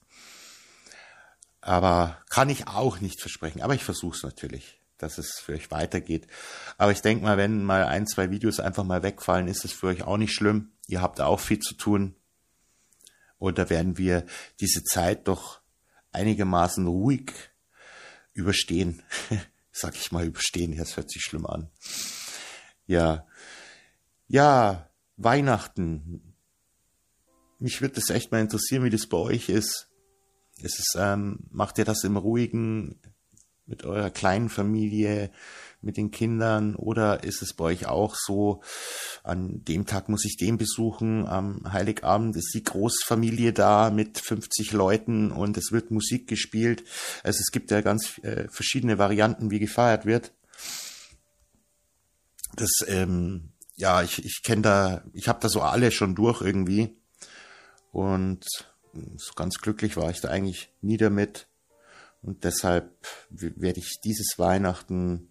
Aber 1.61 2.19
kann 2.31 2.49
ich 2.49 2.69
auch 2.69 3.01
nicht 3.01 3.21
versprechen. 3.21 3.61
Aber 3.61 3.75
ich 3.75 3.85
versuche 3.85 4.17
es 4.17 4.23
natürlich, 4.23 4.81
dass 4.99 5.19
es 5.19 5.41
für 5.41 5.55
euch 5.55 5.71
weitergeht. 5.71 6.27
Aber 6.79 6.93
ich 6.93 7.03
denke 7.03 7.25
mal, 7.25 7.37
wenn 7.37 7.65
mal 7.65 7.85
ein, 7.85 8.07
zwei 8.07 8.31
Videos 8.31 8.61
einfach 8.61 8.85
mal 8.85 9.03
wegfallen, 9.03 9.49
ist 9.49 9.65
es 9.65 9.73
für 9.73 9.89
euch 9.89 10.05
auch 10.05 10.17
nicht 10.17 10.33
schlimm. 10.33 10.73
Ihr 10.87 11.03
habt 11.03 11.21
auch 11.21 11.41
viel 11.41 11.59
zu 11.59 11.75
tun. 11.75 12.15
Und 13.39 13.59
da 13.59 13.69
werden 13.69 13.99
wir 13.99 14.25
diese 14.61 14.85
Zeit 14.85 15.29
doch 15.29 15.61
einigermaßen 16.13 16.87
ruhig 16.87 17.33
überstehen. 18.37 19.03
Sag 19.73 19.97
ich 19.97 20.13
mal 20.13 20.25
überstehen, 20.25 20.77
das 20.77 20.97
hört 20.97 21.11
sich 21.11 21.23
schlimm 21.23 21.47
an. 21.47 21.71
Ja. 22.87 23.27
Ja, 24.29 24.91
Weihnachten. 25.17 26.35
Mich 27.59 27.81
würde 27.81 27.99
es 27.99 28.11
echt 28.11 28.33
mal 28.33 28.41
interessieren, 28.41 28.85
wie 28.85 28.91
das 28.91 29.07
bei 29.07 29.19
euch 29.19 29.49
ist. 29.49 29.89
Es 30.63 30.79
ist, 30.79 30.97
ähm, 30.99 31.41
macht 31.51 31.79
ihr 31.79 31.85
das 31.85 32.05
im 32.05 32.17
ruhigen, 32.17 32.99
mit 33.67 33.85
eurer 33.85 34.11
kleinen 34.11 34.49
Familie, 34.49 35.31
mit 35.87 35.97
den 35.97 36.11
Kindern 36.11 36.75
oder 36.75 37.25
ist 37.25 37.41
es 37.41 37.55
bei 37.55 37.65
euch 37.65 37.87
auch 37.87 38.15
so, 38.15 38.61
an 39.23 39.65
dem 39.65 39.87
Tag 39.87 40.11
muss 40.11 40.25
ich 40.27 40.37
den 40.37 40.59
besuchen, 40.59 41.27
am 41.27 41.73
Heiligabend 41.73 42.37
ist 42.37 42.53
die 42.53 42.65
Großfamilie 42.65 43.55
da 43.55 43.91
mit 43.91 44.19
50 44.19 44.73
Leuten 44.73 45.31
und 45.31 45.57
es 45.57 45.73
wird 45.73 45.91
Musik 45.91 46.27
gespielt. 46.27 46.85
Also 47.23 47.39
es 47.41 47.51
gibt 47.51 47.71
ja 47.71 47.81
ganz 47.81 48.19
äh, 48.19 48.49
verschiedene 48.51 48.99
Varianten, 48.99 49.51
wie 49.51 49.61
gefeiert 49.61 50.05
wird. 50.05 50.33
Das, 52.57 52.71
ähm, 52.89 53.53
ja, 53.77 54.03
ich, 54.03 54.25
ich 54.25 54.43
kenne 54.43 54.63
da, 54.63 55.05
ich 55.13 55.29
habe 55.29 55.41
da 55.41 55.49
so 55.49 55.63
alle 55.63 55.91
schon 55.93 56.15
durch 56.15 56.43
irgendwie 56.43 56.97
und 57.93 58.45
so 59.17 59.33
ganz 59.35 59.59
glücklich 59.59 59.97
war 59.97 60.11
ich 60.11 60.21
da 60.21 60.29
eigentlich 60.29 60.71
nie 60.81 60.97
damit. 60.97 61.47
Und 62.23 62.43
deshalb 62.43 62.91
werde 63.31 63.79
ich 63.79 64.01
dieses 64.03 64.35
Weihnachten 64.39 65.31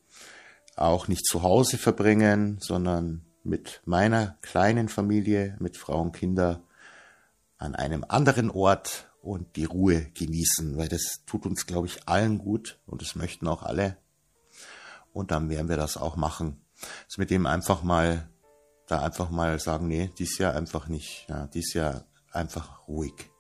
auch 0.76 1.08
nicht 1.08 1.26
zu 1.26 1.42
Hause 1.42 1.78
verbringen, 1.78 2.58
sondern 2.60 3.26
mit 3.44 3.82
meiner 3.86 4.38
kleinen 4.42 4.90
Familie, 4.90 5.56
mit 5.60 5.78
Frau 5.78 6.02
und 6.02 6.12
Kinder 6.12 6.64
an 7.58 7.76
einem 7.76 8.06
anderen 8.08 8.50
Ort 8.50 9.10
und 9.22 9.56
die 9.56 9.66
Ruhe 9.66 10.06
genießen, 10.14 10.78
weil 10.78 10.88
das 10.88 11.24
tut 11.26 11.46
uns, 11.46 11.66
glaube 11.66 11.88
ich, 11.88 12.08
allen 12.08 12.38
gut 12.38 12.80
und 12.86 13.02
das 13.02 13.16
möchten 13.16 13.48
auch 13.48 13.64
alle. 13.64 13.98
Und 15.14 15.32
dann 15.32 15.50
werden 15.50 15.70
wir 15.70 15.78
das 15.78 15.98
auch 15.98 16.16
machen. 16.16 16.62
Also 17.06 17.22
mit 17.22 17.30
dem 17.30 17.46
einfach 17.46 17.82
mal, 17.82 18.30
da 18.88 19.02
einfach 19.02 19.30
mal 19.30 19.58
sagen, 19.60 19.88
nee, 19.88 20.12
dies 20.18 20.38
Jahr 20.38 20.54
einfach 20.56 20.88
nicht, 20.88 21.26
ja, 21.30 21.48
dies 21.48 21.74
Jahr 21.74 22.06
einfach 22.32 22.88
ruhig. 22.88 23.32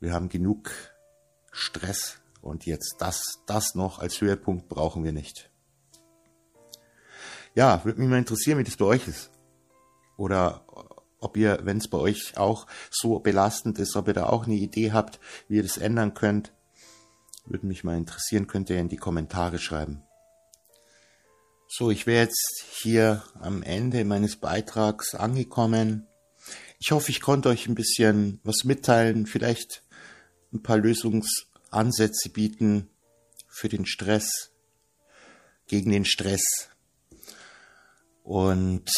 Wir 0.00 0.14
haben 0.14 0.28
genug 0.28 0.72
Stress 1.52 2.18
und 2.40 2.66
jetzt 2.66 2.96
das, 2.98 3.42
das 3.46 3.74
noch 3.74 3.98
als 3.98 4.20
Höhepunkt 4.20 4.68
brauchen 4.68 5.04
wir 5.04 5.12
nicht. 5.12 5.51
Ja, 7.54 7.84
würde 7.84 8.00
mich 8.00 8.08
mal 8.08 8.18
interessieren, 8.18 8.58
wie 8.58 8.64
das 8.64 8.76
bei 8.76 8.86
euch 8.86 9.06
ist. 9.08 9.30
Oder 10.16 10.64
ob 11.18 11.36
ihr, 11.36 11.60
wenn 11.62 11.78
es 11.78 11.88
bei 11.88 11.98
euch 11.98 12.36
auch 12.36 12.66
so 12.90 13.18
belastend 13.18 13.78
ist, 13.78 13.96
ob 13.96 14.08
ihr 14.08 14.14
da 14.14 14.26
auch 14.26 14.44
eine 14.44 14.54
Idee 14.54 14.92
habt, 14.92 15.20
wie 15.48 15.56
ihr 15.56 15.62
das 15.62 15.76
ändern 15.76 16.14
könnt. 16.14 16.52
Würde 17.46 17.66
mich 17.66 17.84
mal 17.84 17.96
interessieren, 17.96 18.46
könnt 18.46 18.70
ihr 18.70 18.78
in 18.78 18.88
die 18.88 18.96
Kommentare 18.96 19.58
schreiben. 19.58 20.02
So, 21.68 21.90
ich 21.90 22.06
wäre 22.06 22.24
jetzt 22.24 22.64
hier 22.82 23.22
am 23.40 23.62
Ende 23.62 24.04
meines 24.04 24.36
Beitrags 24.36 25.14
angekommen. 25.14 26.06
Ich 26.78 26.90
hoffe, 26.90 27.10
ich 27.10 27.20
konnte 27.20 27.48
euch 27.48 27.66
ein 27.66 27.74
bisschen 27.74 28.40
was 28.44 28.64
mitteilen, 28.64 29.26
vielleicht 29.26 29.82
ein 30.52 30.62
paar 30.62 30.76
Lösungsansätze 30.76 32.28
bieten 32.28 32.90
für 33.48 33.68
den 33.68 33.86
Stress, 33.86 34.50
gegen 35.66 35.92
den 35.92 36.04
Stress. 36.04 36.71
Und 38.22 38.90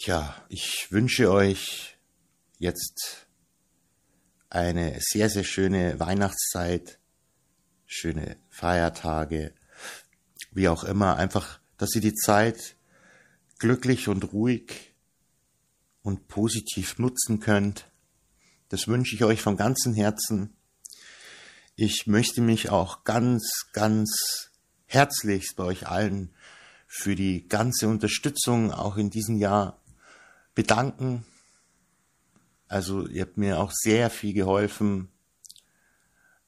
ja, 0.00 0.34
ich 0.48 0.88
wünsche 0.90 1.30
euch 1.30 1.96
jetzt 2.58 3.26
eine 4.50 4.98
sehr, 5.00 5.28
sehr 5.30 5.44
schöne 5.44 6.00
Weihnachtszeit, 6.00 6.98
schöne 7.86 8.36
Feiertage, 8.48 9.54
wie 10.50 10.68
auch 10.68 10.84
immer, 10.84 11.16
einfach, 11.16 11.60
dass 11.76 11.94
ihr 11.94 12.00
die 12.00 12.14
Zeit 12.14 12.76
glücklich 13.58 14.08
und 14.08 14.32
ruhig 14.32 14.94
und 16.02 16.28
positiv 16.28 16.98
nutzen 16.98 17.40
könnt. 17.40 17.90
Das 18.68 18.88
wünsche 18.88 19.14
ich 19.14 19.24
euch 19.24 19.40
von 19.40 19.56
ganzem 19.56 19.94
Herzen. 19.94 20.56
Ich 21.76 22.06
möchte 22.06 22.40
mich 22.40 22.70
auch 22.70 23.04
ganz, 23.04 23.48
ganz 23.72 24.50
herzlichst 24.86 25.54
bei 25.56 25.64
euch 25.64 25.86
allen 25.86 26.34
für 26.88 27.14
die 27.14 27.46
ganze 27.46 27.86
Unterstützung 27.86 28.72
auch 28.72 28.96
in 28.96 29.10
diesem 29.10 29.36
Jahr 29.36 29.78
bedanken. 30.54 31.24
Also 32.66 33.06
ihr 33.06 33.22
habt 33.22 33.36
mir 33.36 33.60
auch 33.60 33.70
sehr 33.72 34.10
viel 34.10 34.32
geholfen, 34.32 35.08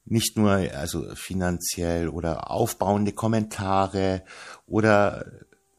nicht 0.07 0.37
nur 0.37 0.51
also 0.51 1.15
finanziell 1.15 2.09
oder 2.09 2.51
aufbauende 2.51 3.13
Kommentare 3.13 4.25
oder 4.67 5.31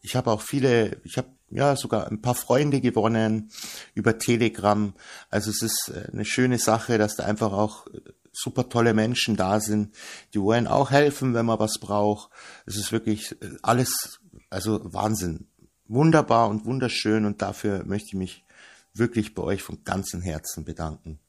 ich 0.02 0.16
habe 0.16 0.32
auch 0.32 0.42
viele, 0.42 1.02
ich 1.04 1.18
habe 1.18 1.28
ja 1.50 1.76
sogar 1.76 2.08
ein 2.08 2.22
paar 2.22 2.36
Freunde 2.36 2.82
gewonnen 2.82 3.52
über 3.94 4.18
Telegram. 4.18 4.94
Also 5.30 5.50
es 5.50 5.62
ist 5.62 5.92
eine 6.14 6.24
schöne 6.24 6.60
Sache, 6.60 6.98
dass 6.98 7.18
da 7.18 7.26
einfach 7.26 7.52
auch 7.52 7.88
super 8.32 8.70
tolle 8.70 8.94
Menschen 8.94 9.36
da 9.36 9.60
sind, 9.60 9.94
die 10.34 10.42
wollen 10.42 10.68
auch 10.68 10.92
helfen, 10.92 11.34
wenn 11.34 11.46
man 11.46 11.60
was 11.60 11.80
braucht. 11.80 12.32
Es 12.66 12.78
ist 12.78 12.92
wirklich 12.92 13.36
alles 13.62 14.21
also 14.52 14.94
Wahnsinn. 14.94 15.48
Wunderbar 15.88 16.50
und 16.50 16.66
wunderschön 16.66 17.26
und 17.26 17.42
dafür 17.42 17.84
möchte 17.86 18.10
ich 18.10 18.14
mich 18.14 18.46
wirklich 18.94 19.34
bei 19.34 19.42
euch 19.42 19.64
von 19.64 19.84
ganzem 19.84 20.22
Herzen 20.22 20.64
bedanken. 20.64 21.20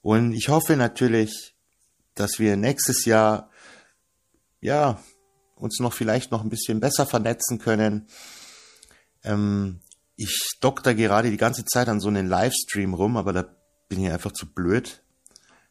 Und 0.00 0.32
ich 0.32 0.48
hoffe 0.48 0.76
natürlich, 0.76 1.54
dass 2.14 2.38
wir 2.38 2.56
nächstes 2.56 3.04
Jahr, 3.04 3.50
ja, 4.60 5.00
uns 5.56 5.80
noch 5.80 5.92
vielleicht 5.92 6.30
noch 6.30 6.42
ein 6.42 6.50
bisschen 6.50 6.80
besser 6.80 7.06
vernetzen 7.06 7.58
können. 7.58 8.06
Ähm, 9.22 9.80
ich 10.16 10.56
dokter 10.60 10.94
gerade 10.94 11.30
die 11.30 11.36
ganze 11.36 11.64
Zeit 11.64 11.88
an 11.88 12.00
so 12.00 12.08
einen 12.08 12.28
Livestream 12.28 12.94
rum, 12.94 13.16
aber 13.16 13.32
da 13.32 13.56
bin 13.88 14.04
ich 14.04 14.10
einfach 14.10 14.32
zu 14.32 14.52
blöd. 14.52 15.02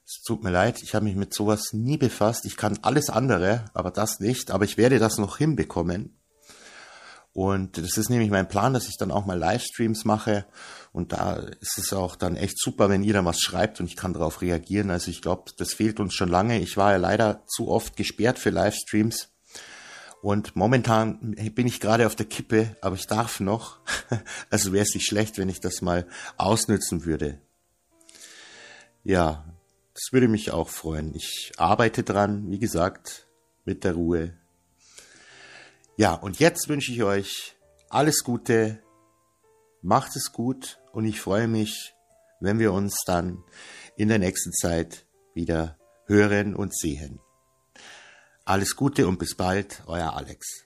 Es 0.05 0.21
tut 0.23 0.43
mir 0.43 0.51
leid, 0.51 0.81
ich 0.83 0.95
habe 0.95 1.05
mich 1.05 1.15
mit 1.15 1.33
sowas 1.33 1.71
nie 1.71 1.97
befasst. 1.97 2.45
Ich 2.45 2.57
kann 2.57 2.79
alles 2.81 3.09
andere, 3.09 3.65
aber 3.73 3.91
das 3.91 4.19
nicht. 4.19 4.51
Aber 4.51 4.65
ich 4.65 4.77
werde 4.77 4.99
das 4.99 5.17
noch 5.17 5.38
hinbekommen. 5.38 6.17
Und 7.33 7.79
das 7.79 7.97
ist 7.97 8.09
nämlich 8.09 8.29
mein 8.29 8.47
Plan, 8.47 8.73
dass 8.73 8.87
ich 8.87 8.97
dann 8.97 9.11
auch 9.11 9.25
mal 9.25 9.37
Livestreams 9.37 10.05
mache. 10.05 10.45
Und 10.91 11.13
da 11.13 11.37
ist 11.61 11.79
es 11.79 11.91
auch 11.91 12.15
dann 12.15 12.35
echt 12.35 12.59
super, 12.59 12.89
wenn 12.89 13.03
ihr 13.03 13.13
dann 13.13 13.25
was 13.25 13.39
schreibt 13.39 13.79
und 13.79 13.87
ich 13.87 13.95
kann 13.95 14.13
darauf 14.13 14.41
reagieren. 14.41 14.91
Also 14.91 15.09
ich 15.09 15.23
glaube, 15.23 15.51
das 15.57 15.73
fehlt 15.73 15.99
uns 15.99 16.13
schon 16.13 16.29
lange. 16.29 16.59
Ich 16.59 16.77
war 16.77 16.91
ja 16.91 16.97
leider 16.97 17.43
zu 17.47 17.69
oft 17.69 17.97
gesperrt 17.97 18.37
für 18.37 18.51
Livestreams. 18.51 19.29
Und 20.21 20.55
momentan 20.55 21.35
bin 21.53 21.67
ich 21.67 21.79
gerade 21.79 22.05
auf 22.05 22.15
der 22.15 22.27
Kippe, 22.27 22.77
aber 22.81 22.95
ich 22.95 23.07
darf 23.07 23.39
noch. 23.39 23.79
Also 24.51 24.71
wäre 24.71 24.83
es 24.83 24.93
nicht 24.93 25.07
schlecht, 25.07 25.39
wenn 25.39 25.49
ich 25.49 25.59
das 25.59 25.81
mal 25.81 26.07
ausnützen 26.37 27.05
würde. 27.05 27.41
Ja, 29.03 29.43
das 29.95 30.13
würde 30.13 30.27
mich 30.27 30.51
auch 30.51 30.69
freuen. 30.69 31.13
Ich 31.15 31.53
arbeite 31.57 32.03
dran, 32.03 32.49
wie 32.51 32.59
gesagt, 32.59 33.27
mit 33.65 33.83
der 33.83 33.93
Ruhe. 33.93 34.37
Ja, 35.95 36.15
und 36.15 36.39
jetzt 36.39 36.69
wünsche 36.69 36.91
ich 36.91 37.03
euch 37.03 37.56
alles 37.89 38.23
Gute, 38.23 38.82
macht 39.84 40.15
es 40.15 40.32
gut 40.32 40.79
und 40.91 41.06
ich 41.06 41.21
freue 41.21 41.47
mich, 41.47 41.93
wenn 42.39 42.58
wir 42.58 42.73
uns 42.73 42.95
dann 43.06 43.43
in 43.95 44.08
der 44.08 44.17
nächsten 44.17 44.51
Zeit 44.53 45.06
wieder 45.36 45.77
hören 46.08 46.56
und 46.56 46.75
sehen. 46.75 47.19
Alles 48.43 48.75
Gute 48.75 49.08
und 49.08 49.19
bis 49.19 49.38
bald, 49.38 49.84
euer 49.86 50.13
Alex. 50.13 50.62